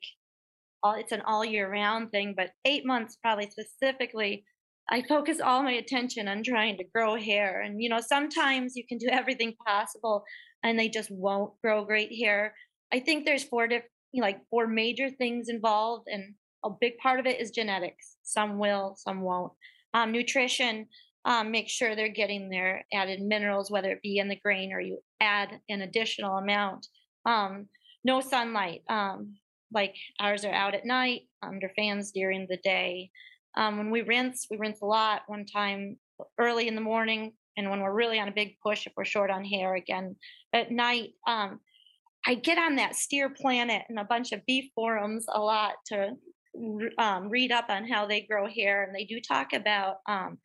all 0.81 0.93
it's 0.93 1.11
an 1.11 1.23
all 1.27 1.43
year 1.43 1.69
round 1.69 2.09
thing, 2.09 2.33
but 2.37 2.51
eight 2.63 2.85
months 2.85 3.17
probably 3.21 3.49
specifically. 3.49 4.45
I 4.89 5.03
focus 5.05 5.41
all 5.41 5.61
my 5.61 5.73
attention 5.73 6.29
on 6.29 6.41
trying 6.41 6.77
to 6.77 6.85
grow 6.85 7.17
hair. 7.17 7.59
And, 7.59 7.83
you 7.83 7.89
know, 7.89 7.99
sometimes 7.99 8.77
you 8.77 8.85
can 8.87 8.97
do 8.97 9.07
everything 9.11 9.55
possible 9.67 10.23
and 10.63 10.79
they 10.79 10.87
just 10.87 11.11
won't 11.11 11.51
grow 11.61 11.83
great 11.83 12.17
hair. 12.17 12.55
I 12.93 13.01
think 13.01 13.25
there's 13.25 13.43
four 13.43 13.67
different 13.67 13.91
like 14.13 14.39
four 14.49 14.65
major 14.65 15.09
things 15.09 15.49
involved, 15.49 16.07
and 16.07 16.35
a 16.63 16.69
big 16.79 16.97
part 16.99 17.19
of 17.19 17.25
it 17.25 17.41
is 17.41 17.51
genetics. 17.51 18.15
Some 18.23 18.57
will, 18.57 18.95
some 18.97 19.19
won't. 19.19 19.51
Um, 19.93 20.13
nutrition, 20.13 20.87
um, 21.25 21.51
make 21.51 21.67
sure 21.67 21.95
they're 21.95 22.07
getting 22.09 22.49
their 22.49 22.85
added 22.93 23.19
minerals, 23.21 23.71
whether 23.71 23.91
it 23.91 24.01
be 24.01 24.19
in 24.19 24.27
the 24.27 24.39
grain 24.43 24.71
or 24.71 24.79
you 24.79 24.99
add 25.19 25.59
an 25.69 25.81
additional 25.81 26.37
amount. 26.37 26.87
Um, 27.25 27.67
no 28.03 28.21
sunlight, 28.21 28.81
um, 28.87 29.35
like 29.73 29.95
ours 30.19 30.45
are 30.45 30.53
out 30.53 30.75
at 30.75 30.85
night 30.85 31.21
under 31.41 31.71
fans 31.75 32.11
during 32.11 32.45
the 32.47 32.57
day. 32.57 33.09
Um, 33.57 33.77
when 33.77 33.89
we 33.89 34.03
rinse, 34.03 34.45
we 34.51 34.57
rinse 34.57 34.81
a 34.81 34.85
lot. 34.85 35.23
One 35.25 35.45
time 35.45 35.97
early 36.37 36.67
in 36.67 36.75
the 36.75 36.81
morning, 36.81 37.33
and 37.57 37.69
when 37.69 37.81
we're 37.81 37.93
really 37.93 38.19
on 38.19 38.27
a 38.27 38.33
big 38.33 38.57
push, 38.61 38.85
if 38.85 38.93
we're 38.95 39.05
short 39.05 39.31
on 39.31 39.43
hair, 39.43 39.75
again 39.75 40.15
at 40.53 40.71
night. 40.71 41.13
Um, 41.27 41.59
I 42.27 42.35
get 42.35 42.57
on 42.57 42.75
that 42.75 42.95
Steer 42.95 43.29
Planet 43.29 43.83
and 43.89 43.99
a 43.99 44.03
bunch 44.03 44.31
of 44.31 44.45
beef 44.45 44.71
forums 44.75 45.25
a 45.31 45.39
lot 45.39 45.73
to 45.87 46.13
um, 46.97 47.29
read 47.29 47.51
up 47.51 47.65
on 47.69 47.87
how 47.87 48.05
they 48.05 48.21
grow 48.21 48.47
hair, 48.47 48.83
and 48.83 48.95
they 48.95 49.05
do 49.05 49.19
talk 49.19 49.53
about 49.53 49.97
um, 50.07 50.37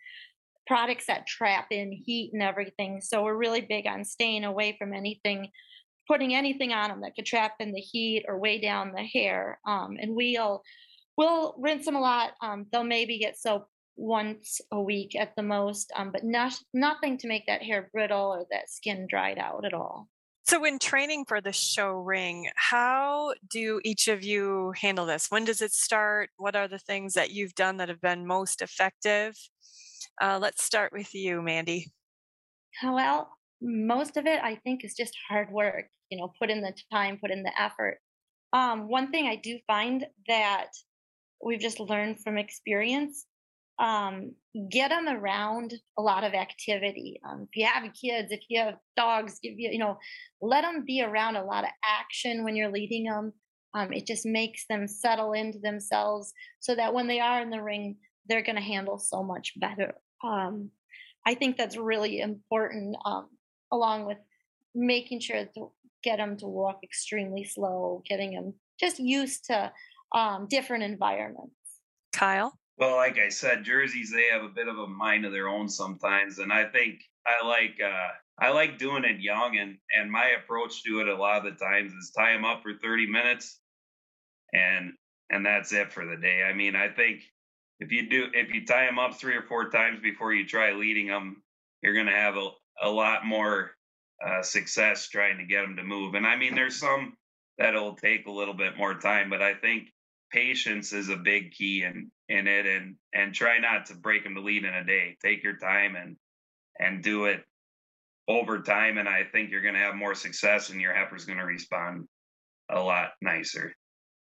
products 0.67 1.07
that 1.07 1.27
trap 1.27 1.67
in 1.71 1.93
heat 1.93 2.31
and 2.33 2.43
everything. 2.43 3.01
So 3.01 3.23
we're 3.23 3.37
really 3.37 3.61
big 3.61 3.87
on 3.87 4.05
staying 4.05 4.45
away 4.45 4.77
from 4.79 4.93
anything, 4.93 5.51
putting 6.07 6.35
anything 6.35 6.73
on 6.73 6.91
them 6.91 7.01
that 7.03 7.15
could 7.15 7.27
trap 7.27 7.55
in 7.61 7.73
the 7.73 7.81
heat 7.81 8.25
or 8.29 8.39
weigh 8.39 8.61
down 8.61 8.93
the 8.93 9.03
hair. 9.03 9.59
Um, 9.67 9.97
and 10.01 10.15
we'll 10.15 10.63
we'll 11.17 11.55
rinse 11.59 11.85
them 11.85 11.97
a 11.97 12.01
lot. 12.01 12.33
Um, 12.41 12.67
they'll 12.73 12.85
maybe 12.85 13.19
get 13.19 13.39
soap 13.39 13.67
once 13.97 14.61
a 14.73 14.81
week 14.81 15.15
at 15.15 15.37
the 15.37 15.43
most, 15.43 15.93
um, 15.95 16.11
but 16.11 16.25
not, 16.25 16.55
nothing 16.73 17.19
to 17.19 17.29
make 17.29 17.47
that 17.47 17.63
hair 17.63 17.91
brittle 17.93 18.33
or 18.33 18.47
that 18.51 18.71
skin 18.71 19.07
dried 19.09 19.39
out 19.39 19.65
at 19.65 19.75
all. 19.75 20.09
So, 20.45 20.65
in 20.65 20.79
training 20.79 21.27
for 21.29 21.41
the 21.41 21.53
show 21.53 21.93
ring, 21.93 22.49
how 22.57 23.35
do 23.49 23.81
each 23.85 24.09
of 24.09 24.25
you 24.25 24.73
handle 24.81 25.07
this? 25.07 25.27
When 25.29 25.45
does 25.45 25.61
it 25.61 25.73
start? 25.73 26.31
What 26.39 26.57
are 26.57 26.67
the 26.67 26.79
things 26.79 27.15
that 27.15 27.31
you've 27.31 27.55
done 27.55 27.77
that 27.77 27.89
have 27.89 28.01
been 28.01 28.27
most 28.27 28.63
effective? 28.63 29.37
Uh, 30.21 30.39
let's 30.41 30.63
start 30.63 30.93
with 30.93 31.15
you, 31.15 31.41
Mandy. 31.41 31.87
Well, 32.83 33.31
most 33.63 34.17
of 34.17 34.27
it 34.27 34.41
I 34.43 34.57
think 34.57 34.85
is 34.85 34.95
just 34.95 35.17
hard 35.29 35.51
work. 35.51 35.87
You 36.11 36.19
know, 36.19 36.33
put 36.41 36.51
in 36.51 36.61
the 36.61 36.75
time, 36.93 37.19
put 37.21 37.31
in 37.31 37.43
the 37.43 37.53
effort. 37.61 37.99
Um, 38.53 38.89
one 38.89 39.11
thing 39.11 39.27
I 39.27 39.37
do 39.37 39.59
find 39.67 40.05
that 40.29 40.69
we've 41.45 41.61
just 41.61 41.81
learned 41.81 42.21
from 42.21 42.37
experience 42.37 43.27
um, 43.81 44.35
get 44.71 44.91
them 44.91 45.09
around 45.09 45.73
a 45.99 46.03
lot 46.03 46.23
of 46.23 46.35
activity. 46.35 47.19
Um, 47.27 47.49
if 47.51 47.57
you 47.57 47.67
have 47.67 47.83
kids, 47.95 48.31
if 48.31 48.41
you 48.49 48.61
have 48.61 48.75
dogs, 48.97 49.39
give 49.43 49.55
you, 49.57 49.71
you 49.73 49.79
know, 49.79 49.99
let 50.43 50.63
them 50.63 50.85
be 50.87 51.03
around 51.03 51.37
a 51.37 51.45
lot 51.45 51.65
of 51.65 51.71
action 51.85 52.45
when 52.45 52.57
you're 52.57 52.71
leading 52.71 53.05
them. 53.05 53.33
Um, 53.73 53.93
it 53.93 54.07
just 54.07 54.27
makes 54.27 54.67
them 54.69 54.87
settle 54.87 55.33
into 55.33 55.59
themselves 55.61 56.33
so 56.59 56.75
that 56.75 56.93
when 56.93 57.07
they 57.07 57.21
are 57.21 57.41
in 57.41 57.51
the 57.51 57.63
ring, 57.63 57.97
they're 58.27 58.43
going 58.43 58.57
to 58.57 58.63
handle 58.63 58.99
so 58.99 59.23
much 59.23 59.53
better. 59.57 59.95
Um, 60.23 60.71
I 61.27 61.35
think 61.35 61.57
that's 61.57 61.77
really 61.77 62.21
important, 62.21 62.97
um, 63.05 63.29
along 63.71 64.07
with 64.07 64.19
making 64.75 65.21
sure 65.21 65.45
to 65.55 65.71
get 66.03 66.17
them 66.17 66.37
to 66.39 66.47
walk 66.47 66.81
extremely 66.83 67.45
slow, 67.45 68.03
getting 68.09 68.35
them 68.35 68.55
just 68.79 68.99
used 68.99 69.47
to 69.47 69.73
um, 70.13 70.47
different 70.49 70.85
environments. 70.85 71.55
Kyle? 72.13 72.59
Well, 72.79 72.97
like 72.97 73.19
I 73.19 73.29
said, 73.29 73.65
jerseys 73.65 74.11
they 74.11 74.29
have 74.33 74.43
a 74.43 74.49
bit 74.49 74.67
of 74.67 74.79
a 74.79 74.87
mind 74.87 75.27
of 75.27 75.33
their 75.33 75.49
own 75.49 75.69
sometimes, 75.69 76.39
and 76.39 76.51
I 76.51 76.65
think 76.65 77.01
I 77.27 77.47
like 77.47 77.79
uh, 77.85 78.09
I 78.39 78.51
like 78.51 78.79
doing 78.79 79.05
it 79.05 79.21
young, 79.21 79.59
and 79.59 79.77
and 79.93 80.11
my 80.11 80.31
approach 80.43 80.83
to 80.85 81.01
it 81.01 81.09
a 81.09 81.15
lot 81.15 81.45
of 81.45 81.59
the 81.59 81.65
times 81.65 81.93
is 81.93 82.11
tie 82.17 82.33
them 82.33 82.47
up 82.47 82.63
for 82.63 82.73
thirty 82.73 83.07
minutes, 83.07 83.61
and 84.55 84.95
and 85.29 85.45
that's 85.45 85.73
it 85.73 85.93
for 85.93 86.07
the 86.07 86.17
day. 86.17 86.43
I 86.43 86.55
mean, 86.55 86.75
I 86.75 86.89
think 86.89 87.21
if 87.81 87.91
you 87.91 88.09
do 88.09 88.27
if 88.35 88.53
you 88.55 88.65
tie 88.65 88.87
them 88.87 88.99
up 88.99 89.15
three 89.15 89.35
or 89.35 89.43
four 89.43 89.71
times 89.71 90.01
before 90.01 90.33
you 90.33 90.47
try 90.47 90.73
leading 90.73 91.09
them, 91.09 91.43
you're 91.83 91.95
gonna 91.95 92.17
have 92.17 92.37
a 92.37 92.51
a 92.83 92.89
lot 92.89 93.27
more 93.27 93.73
uh, 94.25 94.43
success 94.43 95.09
trying 95.09 95.39
to 95.39 95.45
get 95.45 95.63
them 95.63 95.77
to 95.77 95.83
move. 95.83 96.15
And 96.15 96.27
I 96.27 96.37
mean, 96.37 96.55
there's 96.55 96.79
some 96.79 97.17
that'll 97.59 97.97
take 97.97 98.27
a 98.27 98.31
little 98.31 98.55
bit 98.55 98.77
more 98.77 98.95
time, 98.95 99.31
but 99.31 99.43
I 99.43 99.55
think 99.55 99.89
patience 100.31 100.93
is 100.93 101.09
a 101.09 101.17
big 101.17 101.53
key 101.53 101.83
in 101.83 102.11
in 102.29 102.47
it 102.47 102.67
and 102.67 102.97
and 103.15 103.35
try 103.35 103.59
not 103.59 103.87
to 103.87 103.95
break 103.95 104.25
them 104.25 104.35
to 104.35 104.41
lead 104.41 104.65
in 104.65 104.75
a 104.75 104.85
day. 104.85 105.17
Take 105.23 105.43
your 105.43 105.57
time 105.57 105.97
and 105.97 106.17
and 106.79 107.03
do 107.03 107.25
it 107.25 107.45
over 108.29 108.61
time 108.61 108.97
and 108.97 109.09
i 109.09 109.25
think 109.25 109.51
you're 109.51 109.61
going 109.61 109.75
to 109.75 109.81
have 109.81 109.97
more 109.97 110.15
success 110.15 110.71
and 110.71 110.81
your 110.81 110.95
heifer's 110.95 111.25
going 111.25 111.39
to 111.39 111.45
respond 111.45 112.07
a 112.71 112.81
lot 112.81 113.11
nicer. 113.21 113.75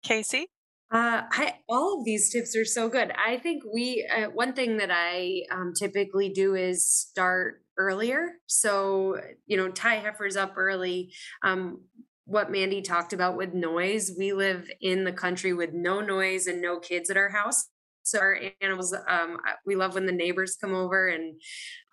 Casey 0.04 0.48
uh, 0.92 1.22
I, 1.32 1.56
all 1.68 2.00
of 2.00 2.06
these 2.06 2.32
tips 2.32 2.56
are 2.56 2.66
so 2.66 2.90
good. 2.90 3.12
I 3.12 3.38
think 3.38 3.64
we, 3.72 4.08
uh, 4.12 4.30
one 4.30 4.54
thing 4.54 4.78
that 4.78 4.90
I 4.92 5.44
um, 5.52 5.74
typically 5.78 6.30
do 6.30 6.56
is 6.56 6.88
start 6.88 7.62
earlier. 7.78 8.34
So, 8.48 9.18
you 9.46 9.56
know, 9.56 9.70
tie 9.70 9.98
heifers 9.98 10.36
up 10.36 10.54
early. 10.58 11.12
Um, 11.44 11.84
what 12.26 12.52
Mandy 12.52 12.82
talked 12.82 13.14
about 13.14 13.38
with 13.38 13.54
noise. 13.54 14.12
We 14.18 14.34
live 14.34 14.70
in 14.82 15.04
the 15.04 15.12
country 15.12 15.54
with 15.54 15.74
no 15.74 16.02
noise 16.02 16.48
and 16.48 16.62
no 16.62 16.80
kids 16.80 17.10
at 17.10 17.18
our 17.18 17.30
house. 17.30 17.70
So 18.10 18.20
our 18.20 18.40
animals, 18.62 18.94
um, 19.08 19.38
we 19.66 19.76
love 19.76 19.94
when 19.94 20.06
the 20.06 20.12
neighbors 20.12 20.58
come 20.60 20.74
over 20.74 21.08
and 21.08 21.40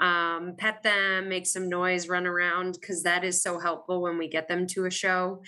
um, 0.01 0.55
pet 0.59 0.83
them, 0.83 1.29
make 1.29 1.47
some 1.47 1.69
noise, 1.69 2.09
run 2.09 2.27
around, 2.27 2.79
because 2.81 3.03
that 3.03 3.25
is 3.25 3.43
so 3.43 3.59
helpful 3.59 4.03
when 4.03 4.19
we 4.19 4.29
get 4.29 4.49
them 4.49 4.67
to 4.69 4.87
a 4.87 4.91
show. 4.91 5.43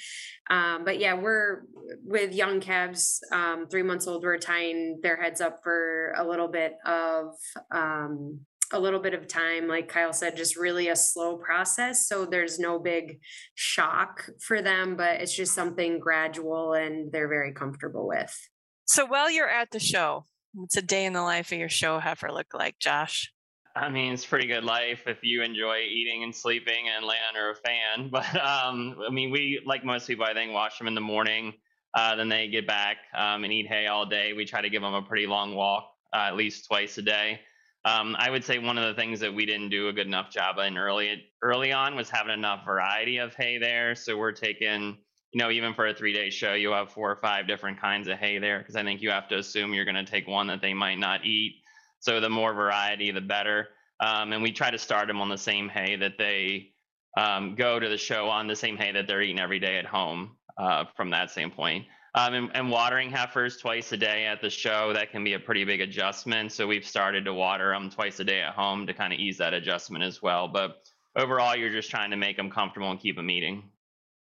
Um, 0.51 0.85
but 0.85 0.99
yeah, 0.99 1.15
we're 1.15 1.63
with 2.05 2.35
young 2.35 2.61
calves, 2.61 3.21
um, 3.33 3.67
three 3.71 3.83
months 3.83 4.07
old. 4.07 4.23
We're 4.23 4.39
tying 4.39 5.01
their 5.03 5.21
heads 5.21 5.41
up 5.41 5.61
for 5.63 6.13
a 6.17 6.27
little 6.27 6.49
bit 6.49 6.77
of 6.85 7.35
um, 7.71 8.41
a 8.73 8.79
little 8.79 9.01
bit 9.01 9.15
of 9.15 9.27
time, 9.27 9.67
like 9.67 9.89
Kyle 9.89 10.13
said, 10.13 10.37
just 10.37 10.57
really 10.57 10.89
a 10.89 10.97
slow 10.97 11.39
process. 11.39 12.07
So 12.07 12.27
there's 12.27 12.59
no 12.59 12.79
big 12.79 13.21
shock 13.55 14.29
for 14.41 14.61
them, 14.61 14.97
but 14.97 15.21
it's 15.21 15.35
just 15.35 15.55
something 15.55 15.99
gradual 15.99 16.75
and 16.75 17.11
they're 17.11 17.29
very 17.29 17.53
comfortable 17.53 18.07
with. 18.07 18.37
So 18.85 19.07
while 19.07 19.31
you're 19.31 19.49
at 19.49 19.71
the 19.71 19.81
show, 19.81 20.25
what's 20.55 20.77
a 20.77 20.83
day 20.83 21.05
in 21.05 21.13
the 21.13 21.23
life 21.23 21.53
of 21.53 21.59
your 21.59 21.69
show 21.69 21.99
heifer 21.99 22.31
look 22.33 22.55
like, 22.55 22.79
Josh? 22.79 23.33
I 23.77 23.89
mean, 23.91 24.13
it's 24.13 24.27
pretty 24.27 24.49
good 24.49 24.65
life 24.65 25.03
if 25.07 25.19
you 25.23 25.43
enjoy 25.43 25.79
eating 25.89 26.25
and 26.25 26.35
sleeping 26.35 26.89
and 26.95 27.07
laying 27.07 27.23
under 27.29 27.51
a 27.51 27.55
fan. 27.55 28.09
But 28.13 28.35
um, 28.35 28.97
I 29.07 29.11
mean, 29.11 29.31
we 29.31 29.63
like 29.65 29.85
most 29.85 30.07
people, 30.07 30.25
I 30.25 30.35
think, 30.35 30.53
wash 30.53 30.79
them 30.79 30.89
in 30.89 30.95
the 30.95 31.01
morning. 31.01 31.55
Uh, 31.95 32.17
then 32.17 32.29
they 32.29 32.49
get 32.49 32.67
back 32.67 32.99
um, 33.17 33.45
and 33.45 33.53
eat 33.53 33.67
hay 33.67 33.87
all 33.87 34.05
day. 34.05 34.33
We 34.33 34.45
try 34.45 34.61
to 34.61 34.69
give 34.69 34.83
them 34.83 34.95
a 34.95 35.03
pretty 35.03 35.27
long 35.27 35.55
walk, 35.55 35.91
uh, 36.13 36.27
at 36.29 36.37
least 36.37 36.67
twice 36.67 36.99
a 36.99 37.03
day. 37.03 37.41
Um, 37.85 38.17
I 38.19 38.31
would 38.31 38.45
say 38.45 38.59
one 38.59 38.77
of 38.77 38.85
the 38.85 39.01
things 39.01 39.21
that 39.21 39.33
we 39.33 39.47
didn't 39.47 39.71
do 39.71 39.89
a 39.89 39.93
good 39.93 40.07
enough 40.07 40.31
job 40.31 40.59
in 40.59 40.77
early 40.77 41.23
early 41.43 41.73
on 41.73 41.95
was 41.95 42.11
having 42.11 42.33
enough 42.33 42.65
variety 42.65 43.19
of 43.19 43.35
hay 43.35 43.59
there. 43.59 43.95
So 43.95 44.17
we're 44.17 44.33
taking, 44.33 44.99
you 45.33 45.39
know, 45.39 45.51
even 45.51 45.75
for 45.75 45.87
a 45.87 45.95
three 45.95 46.13
day 46.13 46.31
show, 46.31 46.55
you 46.55 46.71
have 46.73 46.91
four 46.91 47.11
or 47.11 47.17
five 47.17 47.47
different 47.47 47.81
kinds 47.81 48.09
of 48.09 48.19
hay 48.19 48.39
there 48.39 48.59
because 48.59 48.77
I 48.77 48.83
think 48.83 49.03
you 49.03 49.11
have 49.11 49.29
to 49.29 49.39
assume 49.39 49.75
you're 49.75 49.85
going 49.85 49.95
to 49.95 50.11
take 50.11 50.27
one 50.27 50.47
that 50.49 50.61
they 50.61 50.75
might 50.75 50.99
not 50.99 51.25
eat. 51.25 51.57
So 52.01 52.21
the 52.21 52.31
more 52.31 52.55
variety, 52.55 53.11
the 53.11 53.21
better. 53.21 53.69
Um, 54.01 54.33
and 54.33 54.43
we 54.43 54.53
try 54.53 54.71
to 54.71 54.79
start 54.79 55.09
them 55.09 55.21
on 55.21 55.29
the 55.29 55.39
same 55.39 55.69
hay 55.69 55.97
that 55.97 56.19
they 56.19 56.71
um, 57.17 57.57
go 57.57 57.79
to 57.81 57.89
the 57.89 57.99
show 57.99 58.29
on, 58.29 58.47
the 58.47 58.57
same 58.57 58.77
hay 58.77 58.93
that 58.93 59.07
they're 59.07 59.23
eating 59.23 59.41
every 59.41 59.59
day 59.59 59.79
at 59.79 59.87
home. 59.87 60.37
Uh, 60.59 60.85
from 60.97 61.09
that 61.11 61.31
standpoint. 61.31 61.87
Um, 62.17 62.35
and, 62.35 62.51
and, 62.53 62.69
watering 62.69 63.13
heifers 63.13 63.59
twice 63.59 63.93
a 63.93 63.97
day 63.97 64.27
at 64.27 64.41
the 64.41 64.51
show, 64.51 64.93
that 64.93 65.13
can 65.13 65.23
be 65.23 65.35
a 65.35 65.39
pretty 65.39 65.65
big 65.65 65.81
adjustment. 65.81 66.51
So 66.51 66.67
we've 66.67 66.85
started 66.85 67.25
to 67.27 67.33
water 67.33 67.71
them 67.71 67.91
twice 67.91 68.19
a 68.19 68.25
day 68.25 68.41
at 68.41 68.55
home 68.55 68.85
to 68.89 68.93
kind 68.93 69.13
of 69.13 69.21
ease 69.21 69.39
that 69.39 69.55
adjustment 69.55 70.03
as 70.03 70.21
well. 70.21 70.49
But 70.49 70.83
overall, 71.17 71.55
you're 71.55 71.71
just 71.71 71.91
trying 71.91 72.11
to 72.11 72.17
make 72.17 72.37
them 72.37 72.51
comfortable 72.51 72.91
and 72.91 72.99
keep 72.99 73.15
them 73.15 73.31
eating. 73.31 73.71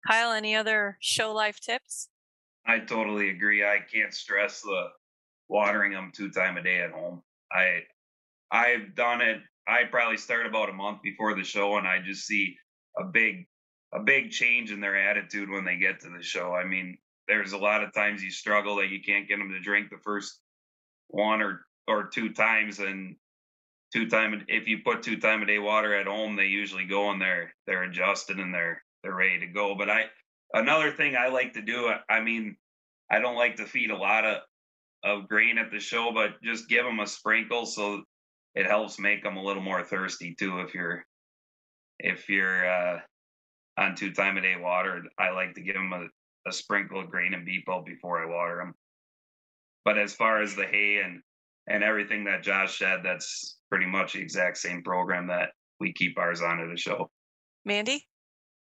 Kyle, 0.08 0.32
any 0.32 0.56
other 0.56 0.98
show 1.00 1.34
life 1.34 1.60
tips? 1.60 2.10
I 2.66 2.80
totally 2.80 3.30
agree. 3.30 3.63
I 3.63 3.80
can't 3.92 4.13
stress 4.13 4.62
the 4.62 4.88
watering 5.50 5.92
them 5.92 6.12
two 6.16 6.30
time 6.30 6.58
a 6.58 6.63
day 6.63 6.82
at 6.82 6.92
home. 6.92 7.22
I 7.52 7.82
I've 8.52 8.96
done 8.96 9.22
it. 9.22 9.42
I 9.68 9.84
probably 9.89 10.18
start 10.18 10.46
about 10.46 10.70
a 10.70 10.74
month 10.74 11.02
before 11.02 11.36
the 11.36 11.44
show, 11.44 11.78
and 11.78 11.88
I 11.88 12.00
just 12.00 12.26
see 12.26 12.56
a 12.98 13.04
big 13.04 13.48
a 13.94 14.00
big 14.00 14.32
change 14.32 14.72
in 14.72 14.82
their 14.82 14.96
attitude 14.96 15.50
when 15.50 15.66
they 15.66 15.78
get 15.78 16.00
to 16.02 16.10
the 16.10 16.24
show. 16.24 16.54
I 16.54 16.63
mean, 16.66 16.98
there's 17.28 17.54
a 17.54 17.58
lot 17.58 17.84
of 17.84 17.94
times 17.94 18.24
you 18.24 18.32
struggle 18.32 18.78
that 18.78 18.89
you 18.89 19.02
can't 19.02 19.28
get 19.28 19.38
them 19.38 19.50
to 19.50 19.60
drink 19.60 19.89
the 19.89 19.98
first 20.04 20.39
one 21.08 21.42
or 21.42 21.62
or 21.88 22.08
two 22.08 22.34
times 22.34 22.80
and 22.80 23.16
two 23.92 24.10
time 24.10 24.44
if 24.48 24.68
you 24.68 24.80
put 24.84 25.04
two 25.04 25.18
time 25.18 25.44
a 25.44 25.46
day 25.46 25.60
water 25.60 25.94
at 25.94 26.08
home 26.08 26.36
they 26.36 26.46
usually 26.46 26.86
go 26.86 27.12
and 27.12 27.22
they're 27.22 27.54
they're 27.68 27.84
adjusted 27.84 28.39
and 28.39 28.54
they're 28.54 28.82
they're 29.04 29.16
ready 29.16 29.39
to 29.39 29.48
go 29.48 29.76
but 29.76 29.89
i 29.89 30.06
another 30.54 30.92
thing 30.92 31.16
i 31.16 31.28
like 31.28 31.54
to 31.54 31.62
do 31.62 31.92
i 32.10 32.20
mean 32.20 32.56
i 33.12 33.20
don't 33.20 33.36
like 33.36 33.56
to 33.56 33.66
feed 33.66 33.92
a 33.92 33.98
lot 33.98 34.26
of 34.26 34.38
of 35.04 35.28
grain 35.28 35.58
at 35.58 35.72
the 35.72 35.80
show 35.80 36.12
but 36.13 36.42
just 36.42 36.70
give 36.70 36.86
them 36.86 37.00
a 37.00 37.08
sprinkle 37.08 37.66
so 37.66 38.02
it 38.56 38.66
helps 38.66 39.00
make 39.00 39.24
them 39.24 39.38
a 39.38 39.44
little 39.44 39.63
more 39.63 39.84
thirsty 39.84 40.36
too 40.38 40.60
if 40.60 40.74
you're 40.74 41.06
if 42.00 42.30
you're 42.30 42.70
uh 42.70 43.00
on 43.78 43.96
two 43.96 44.13
time 44.13 44.38
a 44.38 44.42
day 44.42 44.56
water 44.60 45.04
i 45.20 45.32
like 45.32 45.54
to 45.54 45.62
give 45.62 45.76
them 45.76 45.92
a 45.92 46.08
a 46.48 46.52
sprinkle 46.52 47.00
of 47.00 47.10
grain 47.10 47.34
and 47.34 47.46
beet 47.46 47.66
pulp 47.66 47.86
before 47.86 48.22
I 48.22 48.26
water 48.26 48.58
them. 48.58 48.74
But 49.86 49.98
as 49.98 50.13
far 50.13 50.42
as 50.42 50.56
the 50.56 50.66
hay 50.66 51.02
and 51.04 51.22
and 51.68 51.84
everything 51.84 52.26
that 52.26 52.44
Josh 52.44 52.78
said, 52.78 53.00
that's 53.04 53.58
pretty 53.70 53.86
much 53.86 54.13
the 54.13 54.20
exact 54.20 54.58
same 54.58 54.84
program 54.84 55.28
that 55.28 55.52
we 55.80 55.94
keep 55.94 56.18
ours 56.18 56.42
on 56.42 56.60
at 56.60 56.70
the 56.70 56.78
show. 56.78 57.10
Mandy? 57.63 58.06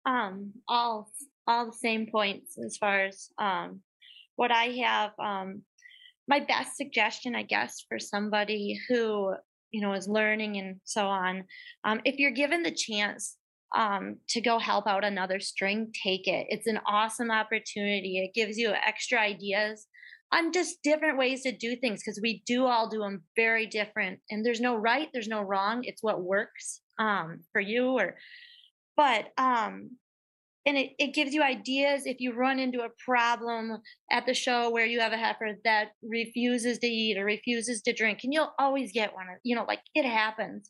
Um, 0.05 0.53
all 0.67 1.11
all 1.47 1.65
the 1.65 1.77
same 1.77 2.07
points 2.11 2.57
as 2.63 2.77
far 2.77 3.05
as 3.05 3.29
um 3.37 3.81
what 4.35 4.51
I 4.51 4.65
have. 4.83 5.11
Um 5.19 5.63
my 6.27 6.39
best 6.39 6.77
suggestion, 6.77 7.35
I 7.35 7.43
guess, 7.43 7.83
for 7.89 7.99
somebody 7.99 8.79
who, 8.87 9.33
you 9.71 9.81
know, 9.81 9.93
is 9.93 10.07
learning 10.07 10.57
and 10.57 10.77
so 10.85 11.07
on, 11.07 11.43
um, 11.83 11.99
if 12.05 12.17
you're 12.19 12.31
given 12.31 12.63
the 12.63 12.71
chance 12.73 13.35
um, 13.75 14.17
to 14.29 14.39
go 14.39 14.57
help 14.57 14.87
out 14.87 15.03
another 15.03 15.39
string, 15.39 15.91
take 16.03 16.27
it. 16.27 16.47
It's 16.49 16.67
an 16.67 16.79
awesome 16.85 17.31
opportunity. 17.31 18.19
It 18.19 18.33
gives 18.33 18.57
you 18.57 18.71
extra 18.71 19.19
ideas 19.19 19.87
on 20.33 20.53
just 20.53 20.77
different 20.83 21.17
ways 21.17 21.43
to 21.43 21.51
do 21.51 21.75
things 21.75 22.01
because 22.01 22.19
we 22.21 22.43
do 22.45 22.65
all 22.65 22.87
do 22.87 22.99
them 22.99 23.23
very 23.35 23.65
different. 23.65 24.19
And 24.29 24.45
there's 24.45 24.61
no 24.61 24.75
right, 24.75 25.09
there's 25.11 25.27
no 25.27 25.41
wrong. 25.41 25.81
It's 25.83 26.03
what 26.03 26.23
works 26.23 26.81
um, 26.99 27.41
for 27.51 27.59
you. 27.59 27.87
Or, 27.87 28.15
but 29.01 29.25
um, 29.43 29.97
and 30.67 30.77
it, 30.77 30.91
it 30.99 31.15
gives 31.15 31.33
you 31.33 31.41
ideas 31.41 32.03
if 32.05 32.19
you 32.19 32.33
run 32.33 32.59
into 32.59 32.81
a 32.81 32.89
problem 33.03 33.77
at 34.11 34.27
the 34.27 34.33
show 34.35 34.69
where 34.69 34.85
you 34.85 34.99
have 34.99 35.11
a 35.11 35.17
heifer 35.17 35.53
that 35.63 35.87
refuses 36.03 36.77
to 36.79 36.87
eat 36.87 37.17
or 37.17 37.25
refuses 37.25 37.81
to 37.81 37.93
drink 37.93 38.19
and 38.23 38.31
you'll 38.31 38.53
always 38.59 38.91
get 38.91 39.15
one 39.15 39.25
you 39.43 39.55
know 39.55 39.65
like 39.67 39.81
it 39.95 40.05
happens 40.05 40.69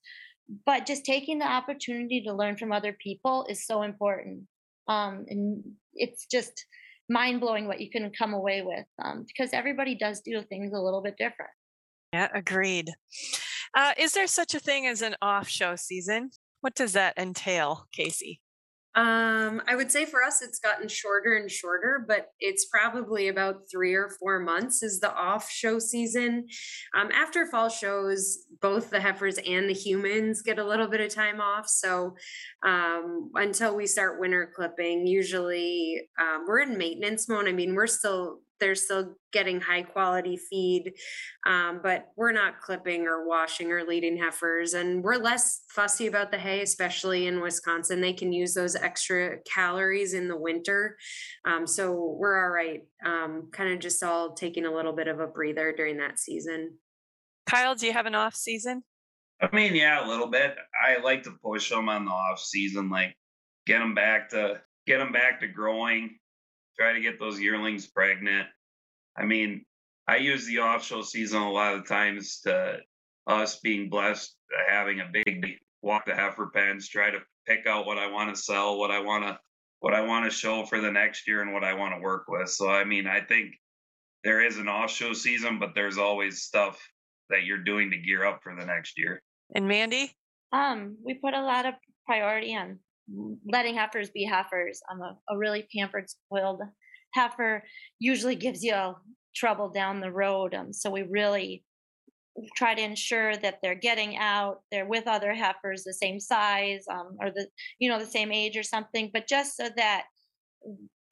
but 0.66 0.86
just 0.86 1.04
taking 1.04 1.40
the 1.40 1.46
opportunity 1.46 2.22
to 2.22 2.34
learn 2.34 2.56
from 2.56 2.72
other 2.72 2.96
people 3.04 3.46
is 3.50 3.66
so 3.66 3.82
important 3.82 4.44
Um, 4.88 5.26
and 5.28 5.64
it's 5.94 6.26
just 6.26 6.66
mind 7.10 7.42
blowing 7.42 7.68
what 7.68 7.82
you 7.82 7.90
can 7.92 8.12
come 8.18 8.34
away 8.34 8.62
with 8.62 8.86
um, 9.04 9.26
because 9.28 9.52
everybody 9.54 9.96
does 9.96 10.22
do 10.22 10.42
things 10.44 10.72
a 10.74 10.82
little 10.82 11.02
bit 11.02 11.16
different. 11.18 11.52
Yeah, 12.14 12.30
agreed. 12.34 12.90
Uh, 13.76 13.94
is 13.98 14.14
there 14.14 14.28
such 14.28 14.54
a 14.54 14.60
thing 14.60 14.88
as 14.88 15.02
an 15.02 15.16
off 15.22 15.48
show 15.48 15.76
season? 15.76 16.32
What 16.62 16.76
does 16.76 16.94
that 16.94 17.18
entail, 17.18 17.88
Casey? 17.92 18.42
Um, 18.94 19.62
I 19.68 19.76
would 19.76 19.90
say 19.90 20.04
for 20.04 20.22
us, 20.22 20.42
it's 20.42 20.60
gotten 20.60 20.90
shorter 20.90 21.36
and 21.36 21.50
shorter, 21.50 22.04
but 22.06 22.28
it's 22.42 22.66
probably 22.66 23.30
about 23.30 23.62
three 23.72 23.94
or 23.94 24.10
four 24.20 24.40
months 24.40 24.84
is 24.84 25.00
the 25.00 25.14
off 25.14 25.50
show 25.50 25.80
season. 25.80 26.48
Um, 26.94 27.10
after 27.14 27.46
fall 27.46 27.70
shows, 27.70 28.40
both 28.62 28.90
the 28.90 29.00
heifers 29.00 29.38
and 29.38 29.70
the 29.70 29.74
humans 29.74 30.42
get 30.42 30.60
a 30.60 30.68
little 30.68 30.88
bit 30.88 31.00
of 31.00 31.10
time 31.10 31.40
off. 31.40 31.70
So 31.70 32.16
um, 32.66 33.32
until 33.36 33.78
we 33.78 33.88
start 33.88 34.20
winter 34.20 34.52
clipping, 34.54 35.08
usually 35.08 36.02
um, 36.20 36.44
we're 36.46 36.60
in 36.60 36.78
maintenance 36.78 37.30
mode. 37.30 37.48
I 37.48 37.54
mean, 37.54 37.76
we're 37.76 37.88
still 37.88 38.40
they're 38.62 38.76
still 38.76 39.16
getting 39.34 39.60
high 39.60 39.82
quality 39.82 40.38
feed, 40.38 40.94
um, 41.46 41.82
but 41.84 42.08
we're 42.16 42.32
not 42.32 42.62
clipping 42.62 43.08
or 43.08 43.28
washing 43.28 43.72
or 43.72 43.84
leading 43.84 44.16
heifers. 44.16 44.74
And 44.74 45.04
we're 45.04 45.18
less 45.18 45.64
fussy 45.70 46.08
about 46.08 46.32
the 46.32 46.38
hay, 46.38 46.62
especially 46.62 47.28
in 47.28 47.42
Wisconsin. 47.42 48.00
They 48.00 48.14
can 48.14 48.32
use 48.32 48.54
those 48.54 48.78
extra 48.78 49.40
calories 49.40 50.14
in 50.14 50.30
the 50.30 50.38
winter. 50.38 50.96
Um, 51.44 51.68
so 51.68 52.16
we're 52.18 52.42
all 52.42 52.52
right, 52.52 52.82
um, 53.06 53.50
kind 53.52 53.74
of 53.74 53.80
just 53.80 54.02
all 54.02 54.34
taking 54.34 54.66
a 54.66 54.74
little 54.74 54.94
bit 54.94 55.10
of 55.10 55.20
a 55.20 55.28
breather 55.28 55.74
during 55.76 55.98
that 55.98 56.20
season. 56.20 56.78
Kyle, 57.46 57.76
do 57.76 57.86
you 57.86 57.94
have 57.94 58.06
an 58.06 58.16
off 58.16 58.36
season? 58.36 58.84
I 59.42 59.54
mean, 59.54 59.74
yeah, 59.74 60.06
a 60.06 60.08
little 60.08 60.28
bit. 60.28 60.56
I 60.88 61.02
like 61.02 61.24
to 61.24 61.34
push 61.44 61.70
them 61.70 61.90
on 61.90 62.06
the 62.06 62.12
off 62.12 62.40
season, 62.40 62.90
like 62.90 63.16
get 63.66 63.80
them 63.80 63.96
back 63.96 64.30
to 64.30 64.62
get 64.86 65.00
them 65.00 65.12
back 65.12 65.40
to 65.40 65.48
growing 65.48 66.18
try 66.82 66.94
to 66.94 67.02
get 67.02 67.20
those 67.20 67.40
yearlings 67.40 67.86
pregnant. 67.86 68.48
I 69.16 69.26
mean, 69.26 69.66
I 70.08 70.18
use 70.18 70.48
the 70.48 70.60
off 70.60 70.84
show 70.84 71.04
season 71.04 71.42
a 71.42 71.52
lot 71.52 71.76
of 71.76 71.88
times 71.88 72.40
to 72.42 72.80
us 73.28 73.60
being 73.60 73.90
blessed 73.90 74.36
having 74.68 75.00
a 75.00 75.12
big 75.14 75.46
walk 75.84 76.06
the 76.06 76.16
heifer 76.16 76.48
pens, 76.54 76.90
try 76.90 77.12
to 77.12 77.20
pick 77.48 77.68
out 77.68 77.86
what 77.86 77.98
I 77.98 78.10
want 78.12 78.34
to 78.34 78.42
sell, 78.42 78.80
what 78.80 78.92
I 78.92 79.00
want 79.00 79.26
to 79.26 79.40
what 79.80 79.94
I 79.94 80.02
want 80.02 80.26
to 80.26 80.32
show 80.32 80.64
for 80.66 80.80
the 80.80 80.92
next 80.92 81.28
year 81.28 81.42
and 81.42 81.54
what 81.54 81.64
I 81.64 81.74
want 81.74 81.96
to 81.96 82.02
work 82.02 82.26
with. 82.28 82.50
So 82.50 82.70
I 82.70 82.84
mean, 82.84 83.06
I 83.06 83.22
think 83.22 83.54
there 84.24 84.44
is 84.44 84.58
an 84.58 84.68
off 84.68 84.92
show 84.92 85.14
season, 85.14 85.60
but 85.60 85.74
there's 85.76 85.98
always 85.98 86.42
stuff 86.42 86.80
that 87.30 87.46
you're 87.46 87.64
doing 87.64 87.92
to 87.92 87.98
gear 87.98 88.26
up 88.26 88.42
for 88.44 88.56
the 88.56 88.66
next 88.66 88.98
year. 88.98 89.22
And 89.54 89.68
Mandy? 89.68 90.12
Um, 90.52 90.98
we 91.04 91.14
put 91.14 91.34
a 91.34 91.42
lot 91.42 91.66
of 91.66 91.76
priority 92.06 92.56
on 92.56 92.80
letting 93.46 93.76
heifers 93.76 94.10
be 94.10 94.26
heifers. 94.26 94.82
I'm 94.90 95.02
a, 95.02 95.18
a 95.30 95.38
really 95.38 95.68
pampered, 95.76 96.10
spoiled 96.10 96.62
heifer. 97.14 97.64
Usually 98.00 98.36
gives 98.36 98.64
you 98.64 98.96
trouble 99.36 99.70
down 99.70 100.00
the 100.00 100.12
road. 100.12 100.54
Um, 100.54 100.74
so 100.74 100.90
we 100.90 101.04
really 101.04 101.64
try 102.56 102.74
to 102.74 102.82
ensure 102.82 103.36
that 103.38 103.60
they're 103.62 103.76
getting 103.76 104.18
out, 104.18 104.62
they're 104.72 104.86
with 104.86 105.08
other 105.08 105.34
heifers 105.34 105.84
the 105.84 105.94
same 105.94 106.20
size 106.20 106.86
um, 106.90 107.18
or 107.20 107.30
the 107.32 107.48
you 107.80 107.90
know 107.90 108.00
the 108.00 108.06
same 108.06 108.32
age 108.32 108.58
or 108.58 108.64
something, 108.64 109.10
but 109.14 109.28
just 109.28 109.58
so 109.58 109.70
that 109.76 110.06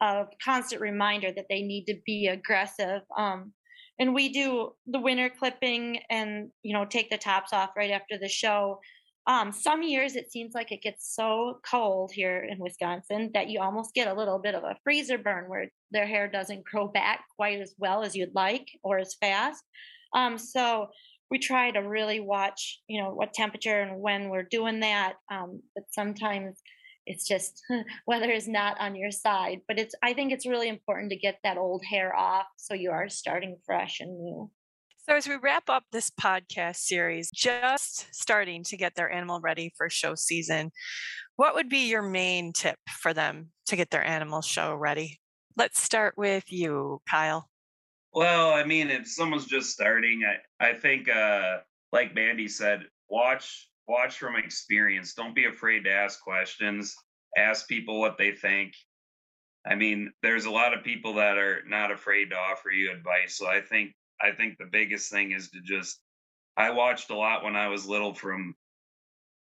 a 0.01 0.25
constant 0.43 0.81
reminder 0.81 1.31
that 1.35 1.45
they 1.49 1.61
need 1.61 1.85
to 1.85 1.95
be 2.05 2.27
aggressive. 2.27 3.01
Um, 3.17 3.53
and 3.99 4.13
we 4.13 4.29
do 4.29 4.71
the 4.87 4.99
winter 4.99 5.29
clipping 5.29 5.99
and 6.09 6.49
you 6.63 6.73
know 6.73 6.85
take 6.85 7.09
the 7.09 7.17
tops 7.17 7.51
off 7.53 7.71
right 7.75 7.91
after 7.91 8.17
the 8.17 8.29
show 8.29 8.79
um, 9.27 9.51
some 9.51 9.83
years 9.83 10.15
it 10.15 10.31
seems 10.31 10.53
like 10.55 10.71
it 10.71 10.81
gets 10.81 11.15
so 11.15 11.59
cold 11.69 12.11
here 12.11 12.47
in 12.49 12.57
Wisconsin 12.59 13.29
that 13.33 13.49
you 13.49 13.59
almost 13.59 13.93
get 13.93 14.07
a 14.07 14.13
little 14.13 14.39
bit 14.39 14.55
of 14.55 14.63
a 14.63 14.77
freezer 14.83 15.17
burn 15.17 15.45
where 15.47 15.67
their 15.91 16.07
hair 16.07 16.27
doesn't 16.27 16.65
grow 16.65 16.87
back 16.87 17.25
quite 17.35 17.59
as 17.59 17.75
well 17.77 18.03
as 18.03 18.15
you'd 18.15 18.33
like 18.33 18.67
or 18.83 18.97
as 18.97 19.15
fast. 19.19 19.63
Um, 20.15 20.37
so 20.37 20.87
we 21.29 21.37
try 21.37 21.71
to 21.71 21.79
really 21.79 22.19
watch, 22.19 22.79
you 22.87 23.01
know, 23.01 23.11
what 23.11 23.33
temperature 23.33 23.81
and 23.81 24.01
when 24.01 24.29
we're 24.29 24.47
doing 24.49 24.79
that. 24.79 25.13
Um, 25.31 25.61
but 25.75 25.83
sometimes 25.91 26.61
it's 27.05 27.27
just 27.27 27.61
weather 28.07 28.31
is 28.31 28.47
not 28.47 28.79
on 28.79 28.95
your 28.95 29.11
side. 29.11 29.59
But 29.67 29.79
it's 29.79 29.95
I 30.01 30.13
think 30.13 30.31
it's 30.31 30.47
really 30.47 30.69
important 30.69 31.11
to 31.11 31.17
get 31.17 31.39
that 31.43 31.57
old 31.57 31.83
hair 31.85 32.15
off 32.15 32.47
so 32.55 32.73
you 32.73 32.91
are 32.91 33.09
starting 33.09 33.57
fresh 33.65 33.99
and 33.99 34.19
new. 34.19 34.49
So, 35.09 35.15
as 35.15 35.27
we 35.27 35.37
wrap 35.37 35.71
up 35.71 35.85
this 35.91 36.11
podcast 36.11 36.75
series, 36.75 37.31
just 37.33 38.05
starting 38.13 38.63
to 38.65 38.77
get 38.77 38.93
their 38.93 39.11
animal 39.11 39.39
ready 39.41 39.73
for 39.75 39.89
show 39.89 40.13
season, 40.13 40.69
what 41.35 41.55
would 41.55 41.67
be 41.67 41.89
your 41.89 42.03
main 42.03 42.53
tip 42.53 42.77
for 43.01 43.11
them 43.11 43.49
to 43.65 43.75
get 43.75 43.89
their 43.89 44.05
animal 44.05 44.43
show 44.43 44.75
ready? 44.75 45.19
Let's 45.57 45.81
start 45.81 46.13
with 46.15 46.51
you, 46.51 47.01
Kyle. 47.09 47.49
Well, 48.13 48.51
I 48.51 48.63
mean, 48.63 48.91
if 48.91 49.07
someone's 49.07 49.47
just 49.47 49.71
starting, 49.71 50.21
I, 50.61 50.67
I 50.67 50.73
think, 50.75 51.09
uh, 51.09 51.57
like 51.91 52.13
Mandy 52.13 52.47
said, 52.47 52.83
watch 53.09 53.67
watch 53.87 54.19
from 54.19 54.35
experience. 54.35 55.15
Don't 55.15 55.33
be 55.33 55.45
afraid 55.45 55.85
to 55.85 55.91
ask 55.91 56.21
questions. 56.21 56.93
Ask 57.35 57.67
people 57.67 57.99
what 57.99 58.19
they 58.19 58.33
think. 58.33 58.73
I 59.65 59.73
mean, 59.73 60.11
there's 60.21 60.45
a 60.45 60.51
lot 60.51 60.75
of 60.77 60.83
people 60.83 61.15
that 61.15 61.39
are 61.39 61.63
not 61.65 61.89
afraid 61.89 62.29
to 62.29 62.35
offer 62.35 62.69
you 62.69 62.91
advice. 62.91 63.35
So 63.35 63.47
I 63.47 63.59
think 63.59 63.93
I 64.21 64.31
think 64.31 64.57
the 64.57 64.69
biggest 64.71 65.11
thing 65.11 65.31
is 65.31 65.49
to 65.51 65.61
just 65.61 65.99
I 66.57 66.71
watched 66.71 67.09
a 67.09 67.15
lot 67.15 67.43
when 67.43 67.55
I 67.55 67.67
was 67.67 67.85
little 67.87 68.13
from 68.13 68.55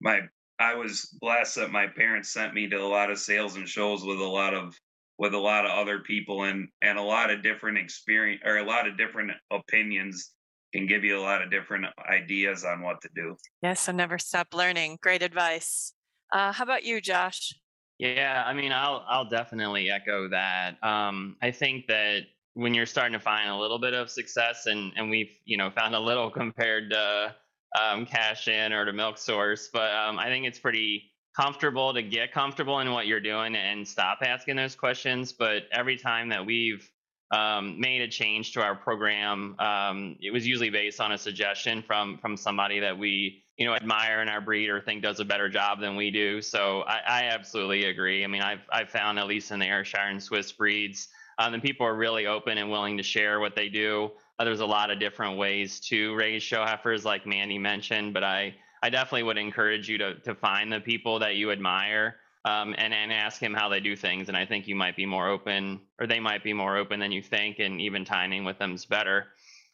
my 0.01 0.21
I 0.59 0.75
was 0.75 1.15
blessed 1.19 1.55
that 1.55 1.71
my 1.71 1.87
parents 1.87 2.31
sent 2.31 2.53
me 2.53 2.69
to 2.69 2.77
a 2.77 2.87
lot 2.87 3.11
of 3.11 3.19
sales 3.19 3.55
and 3.55 3.67
shows 3.67 4.03
with 4.03 4.19
a 4.19 4.23
lot 4.23 4.53
of 4.53 4.77
with 5.17 5.33
a 5.33 5.39
lot 5.39 5.65
of 5.65 5.71
other 5.71 5.99
people 5.99 6.43
and 6.43 6.67
and 6.81 6.97
a 6.97 7.01
lot 7.01 7.31
of 7.31 7.43
different 7.43 7.77
experience 7.77 8.41
or 8.45 8.57
a 8.57 8.63
lot 8.65 8.87
of 8.87 8.97
different 8.97 9.31
opinions 9.51 10.33
can 10.73 10.87
give 10.87 11.03
you 11.03 11.17
a 11.17 11.21
lot 11.21 11.41
of 11.41 11.49
different 11.49 11.85
ideas 12.09 12.65
on 12.65 12.81
what 12.81 13.01
to 13.01 13.09
do. 13.15 13.37
Yes, 13.61 13.81
so 13.81 13.91
never 13.93 14.17
stop 14.17 14.53
learning. 14.53 14.97
Great 15.01 15.21
advice. 15.21 15.93
Uh, 16.33 16.51
how 16.51 16.63
about 16.63 16.83
you, 16.83 16.99
Josh? 16.99 17.53
Yeah, 17.97 18.43
I 18.45 18.53
mean, 18.53 18.73
I'll 18.73 19.05
I'll 19.07 19.29
definitely 19.29 19.89
echo 19.89 20.27
that. 20.29 20.83
Um, 20.83 21.37
I 21.41 21.51
think 21.51 21.87
that 21.87 22.23
when 22.55 22.73
you're 22.73 22.85
starting 22.85 23.13
to 23.13 23.19
find 23.19 23.49
a 23.49 23.55
little 23.55 23.79
bit 23.79 23.93
of 23.93 24.09
success 24.09 24.65
and 24.65 24.91
and 24.95 25.09
we've 25.09 25.37
you 25.45 25.57
know 25.57 25.69
found 25.69 25.95
a 25.95 25.99
little 25.99 26.29
compared 26.29 26.89
to 26.89 27.35
um, 27.79 28.05
cash 28.05 28.47
in 28.47 28.73
or 28.73 28.85
to 28.85 28.93
milk 28.93 29.17
source 29.17 29.69
but 29.71 29.91
um, 29.91 30.17
i 30.17 30.25
think 30.25 30.45
it's 30.45 30.59
pretty 30.59 31.11
comfortable 31.35 31.93
to 31.93 32.01
get 32.01 32.31
comfortable 32.31 32.79
in 32.79 32.91
what 32.91 33.07
you're 33.07 33.19
doing 33.19 33.55
and 33.55 33.87
stop 33.87 34.19
asking 34.21 34.55
those 34.55 34.75
questions. 34.75 35.33
But 35.33 35.63
every 35.71 35.97
time 35.97 36.29
that 36.29 36.45
we've 36.45 36.89
um, 37.31 37.79
made 37.79 38.01
a 38.01 38.07
change 38.07 38.53
to 38.53 38.61
our 38.61 38.75
program 38.75 39.55
um, 39.59 40.15
it 40.21 40.31
was 40.31 40.47
usually 40.47 40.69
based 40.69 41.01
on 41.01 41.11
a 41.11 41.17
suggestion 41.17 41.81
from 41.81 42.19
from 42.19 42.37
somebody 42.37 42.79
that 42.79 42.97
we 42.97 43.43
you 43.57 43.65
know 43.65 43.73
admire 43.73 44.21
in 44.21 44.29
our 44.29 44.39
breed 44.39 44.69
or 44.69 44.79
think 44.79 45.01
does 45.01 45.19
a 45.19 45.25
better 45.25 45.49
job 45.49 45.81
than 45.81 45.95
we 45.95 46.11
do. 46.11 46.41
So 46.41 46.81
i, 46.81 46.99
I 47.07 47.23
absolutely 47.25 47.85
agree. 47.85 48.23
I 48.23 48.27
mean 48.27 48.43
i've 48.43 48.65
i've 48.71 48.89
found 48.89 49.17
at 49.19 49.25
least 49.25 49.51
in 49.51 49.59
the 49.59 49.65
ayrshire 49.65 50.07
and 50.07 50.21
swiss 50.21 50.51
breeds 50.51 51.09
um, 51.37 51.53
and 51.53 51.63
people 51.63 51.85
are 51.85 51.95
really 51.95 52.27
open 52.27 52.57
and 52.57 52.69
willing 52.69 52.97
to 52.97 53.03
share 53.03 53.39
what 53.39 53.55
they 53.55 53.69
do. 53.69 54.11
Uh, 54.39 54.43
there's 54.43 54.59
a 54.59 54.65
lot 54.65 54.91
of 54.91 54.99
different 54.99 55.37
ways 55.37 55.79
to 55.79 56.15
raise 56.15 56.43
show 56.43 56.63
heifers, 56.63 57.05
like 57.05 57.25
Mandy 57.25 57.57
mentioned, 57.57 58.13
but 58.13 58.23
I, 58.23 58.55
I 58.83 58.89
definitely 58.89 59.23
would 59.23 59.37
encourage 59.37 59.89
you 59.89 59.97
to, 59.97 60.15
to 60.19 60.35
find 60.35 60.71
the 60.71 60.79
people 60.79 61.19
that 61.19 61.35
you 61.35 61.51
admire 61.51 62.17
um, 62.45 62.75
and, 62.77 62.93
and 62.93 63.11
ask 63.11 63.41
him 63.41 63.53
how 63.53 63.69
they 63.69 63.79
do 63.79 63.95
things. 63.95 64.27
And 64.27 64.37
I 64.37 64.45
think 64.45 64.67
you 64.67 64.75
might 64.75 64.95
be 64.95 65.05
more 65.05 65.27
open, 65.27 65.81
or 65.99 66.07
they 66.07 66.19
might 66.19 66.43
be 66.43 66.53
more 66.53 66.77
open 66.77 66.99
than 66.99 67.11
you 67.11 67.21
think, 67.21 67.59
and 67.59 67.81
even 67.81 68.05
timing 68.05 68.45
with 68.45 68.59
them 68.59 68.75
is 68.75 68.85
better. 68.85 69.27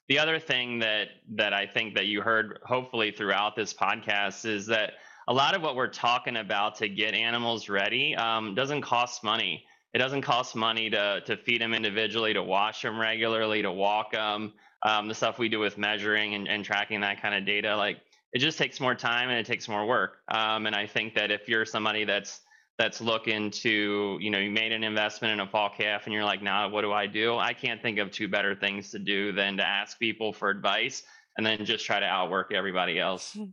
The 0.07 0.19
other 0.19 0.39
thing 0.39 0.79
that 0.79 1.09
that 1.35 1.53
I 1.53 1.65
think 1.65 1.95
that 1.95 2.07
you 2.07 2.21
heard 2.21 2.59
hopefully 2.63 3.11
throughout 3.11 3.55
this 3.55 3.73
podcast 3.73 4.45
is 4.45 4.65
that 4.67 4.93
a 5.27 5.33
lot 5.33 5.55
of 5.55 5.61
what 5.61 5.75
we're 5.75 5.87
talking 5.87 6.37
about 6.37 6.75
to 6.75 6.89
get 6.89 7.13
animals 7.13 7.69
ready 7.69 8.15
um, 8.15 8.55
doesn't 8.55 8.81
cost 8.81 9.23
money 9.23 9.65
it 9.93 9.97
doesn't 9.97 10.21
cost 10.21 10.55
money 10.55 10.89
to 10.89 11.21
to 11.25 11.37
feed 11.37 11.61
them 11.61 11.73
individually, 11.73 12.33
to 12.33 12.43
wash 12.43 12.81
them 12.81 12.99
regularly, 12.99 13.61
to 13.61 13.71
walk 13.71 14.11
them. 14.11 14.53
Um, 14.83 15.07
the 15.07 15.15
stuff 15.15 15.37
we 15.37 15.47
do 15.47 15.59
with 15.59 15.77
measuring 15.77 16.33
and, 16.33 16.47
and 16.47 16.65
tracking 16.65 17.01
that 17.01 17.21
kind 17.21 17.35
of 17.35 17.45
data, 17.45 17.75
like 17.75 17.97
it 18.33 18.39
just 18.39 18.57
takes 18.57 18.79
more 18.79 18.95
time 18.95 19.29
and 19.29 19.37
it 19.37 19.45
takes 19.45 19.67
more 19.67 19.85
work. 19.85 20.17
Um, 20.29 20.65
and 20.65 20.75
I 20.75 20.87
think 20.87 21.13
that 21.15 21.31
if 21.31 21.47
you're 21.47 21.65
somebody 21.65 22.03
that's 22.05 22.41
that's 22.77 22.99
looking 22.99 23.51
to, 23.51 24.17
you 24.19 24.31
know, 24.31 24.39
you 24.39 24.49
made 24.49 24.71
an 24.71 24.83
investment 24.83 25.33
in 25.33 25.39
a 25.41 25.47
fall 25.47 25.69
calf 25.69 26.05
and 26.05 26.13
you're 26.13 26.23
like, 26.23 26.41
now 26.41 26.67
nah, 26.67 26.73
what 26.73 26.81
do 26.81 26.91
I 26.91 27.05
do? 27.05 27.37
I 27.37 27.53
can't 27.53 27.81
think 27.81 27.99
of 27.99 28.09
two 28.09 28.27
better 28.27 28.55
things 28.55 28.89
to 28.91 28.99
do 28.99 29.31
than 29.31 29.57
to 29.57 29.67
ask 29.67 29.99
people 29.99 30.33
for 30.33 30.49
advice 30.49 31.03
and 31.37 31.45
then 31.45 31.63
just 31.63 31.85
try 31.85 31.99
to 31.99 32.05
outwork 32.05 32.53
everybody 32.53 32.99
else. 32.99 33.37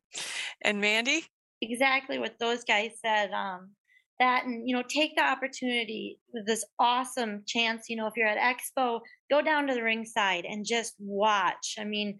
And 0.62 0.80
Mandy? 0.80 1.24
Exactly 1.62 2.18
what 2.18 2.36
those 2.40 2.64
guys 2.64 2.90
said. 3.00 3.30
Um, 3.30 3.70
that 4.18 4.44
and 4.44 4.68
you 4.68 4.74
know 4.74 4.82
take 4.88 5.14
the 5.16 5.22
opportunity 5.22 6.18
this 6.46 6.64
awesome 6.78 7.42
chance 7.46 7.84
you 7.88 7.96
know 7.96 8.06
if 8.06 8.14
you're 8.16 8.26
at 8.26 8.38
expo 8.56 9.00
go 9.30 9.40
down 9.40 9.66
to 9.66 9.74
the 9.74 9.82
ringside 9.82 10.44
and 10.44 10.66
just 10.66 10.94
watch 10.98 11.76
i 11.78 11.84
mean 11.84 12.18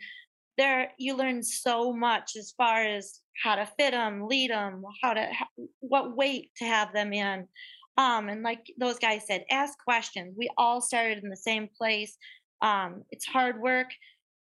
there 0.56 0.90
you 0.98 1.16
learn 1.16 1.42
so 1.42 1.92
much 1.92 2.32
as 2.36 2.52
far 2.56 2.82
as 2.82 3.20
how 3.42 3.54
to 3.54 3.66
fit 3.78 3.92
them 3.92 4.26
lead 4.26 4.50
them 4.50 4.82
how 5.02 5.12
to 5.12 5.28
what 5.80 6.16
weight 6.16 6.50
to 6.56 6.64
have 6.64 6.92
them 6.92 7.12
in 7.12 7.46
Um, 7.98 8.28
and 8.28 8.44
like 8.44 8.64
those 8.78 8.98
guys 9.00 9.26
said, 9.26 9.44
ask 9.50 9.76
questions. 9.82 10.36
We 10.38 10.48
all 10.56 10.80
started 10.80 11.18
in 11.22 11.30
the 11.30 11.36
same 11.36 11.68
place. 11.76 12.16
Um, 12.62 13.02
it's 13.10 13.26
hard 13.26 13.60
work 13.60 13.88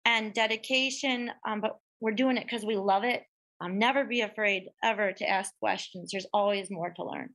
and 0.04 0.32
dedication, 0.32 1.30
um, 1.46 1.60
but 1.60 1.76
we're 2.00 2.14
doing 2.14 2.36
it 2.36 2.44
because 2.44 2.64
we 2.64 2.76
love 2.76 3.02
it. 3.02 3.24
Um, 3.62 3.78
never 3.78 4.04
be 4.04 4.22
afraid 4.22 4.64
ever 4.82 5.12
to 5.12 5.28
ask 5.28 5.56
questions. 5.60 6.10
There's 6.10 6.26
always 6.32 6.68
more 6.68 6.90
to 6.90 7.04
learn. 7.04 7.30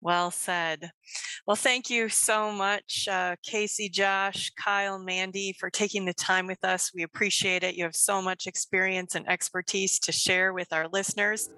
Well 0.00 0.30
said. 0.30 0.92
Well, 1.46 1.56
thank 1.56 1.90
you 1.90 2.08
so 2.08 2.52
much, 2.52 3.08
uh, 3.10 3.34
Casey, 3.42 3.88
Josh, 3.88 4.52
Kyle, 4.62 4.98
Mandy, 4.98 5.56
for 5.58 5.68
taking 5.68 6.04
the 6.04 6.14
time 6.14 6.46
with 6.46 6.62
us. 6.62 6.92
We 6.94 7.02
appreciate 7.02 7.64
it. 7.64 7.74
You 7.74 7.84
have 7.84 7.96
so 7.96 8.22
much 8.22 8.46
experience 8.46 9.16
and 9.16 9.28
expertise 9.28 9.98
to 10.00 10.12
share 10.12 10.52
with 10.52 10.72
our 10.72 10.86
listeners. 10.88 11.48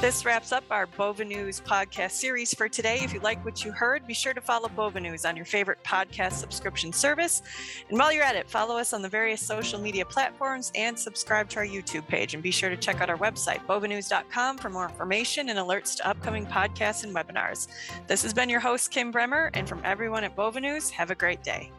This 0.00 0.24
wraps 0.24 0.52
up 0.52 0.62
our 0.70 0.86
Bova 0.86 1.24
News 1.24 1.60
podcast 1.60 2.12
series 2.12 2.54
for 2.54 2.68
today. 2.68 3.00
If 3.02 3.12
you 3.12 3.18
like 3.18 3.44
what 3.44 3.64
you 3.64 3.72
heard, 3.72 4.06
be 4.06 4.14
sure 4.14 4.32
to 4.32 4.40
follow 4.40 4.68
Bova 4.68 5.00
News 5.00 5.24
on 5.24 5.34
your 5.34 5.44
favorite 5.44 5.82
podcast 5.82 6.34
subscription 6.34 6.92
service. 6.92 7.42
And 7.88 7.98
while 7.98 8.12
you're 8.12 8.22
at 8.22 8.36
it, 8.36 8.48
follow 8.48 8.78
us 8.78 8.92
on 8.92 9.02
the 9.02 9.08
various 9.08 9.44
social 9.44 9.80
media 9.80 10.04
platforms 10.04 10.70
and 10.76 10.96
subscribe 10.96 11.48
to 11.48 11.58
our 11.58 11.66
YouTube 11.66 12.06
page. 12.06 12.34
And 12.34 12.44
be 12.44 12.52
sure 12.52 12.70
to 12.70 12.76
check 12.76 13.00
out 13.00 13.10
our 13.10 13.18
website, 13.18 13.66
bovanews.com, 13.66 14.58
for 14.58 14.70
more 14.70 14.88
information 14.88 15.48
and 15.48 15.58
alerts 15.58 15.96
to 15.96 16.08
upcoming 16.08 16.46
podcasts 16.46 17.02
and 17.02 17.12
webinars. 17.12 17.66
This 18.06 18.22
has 18.22 18.32
been 18.32 18.48
your 18.48 18.60
host, 18.60 18.92
Kim 18.92 19.10
Bremer. 19.10 19.50
And 19.54 19.68
from 19.68 19.80
everyone 19.84 20.22
at 20.22 20.36
Bova 20.36 20.60
News, 20.60 20.90
have 20.90 21.10
a 21.10 21.16
great 21.16 21.42
day. 21.42 21.72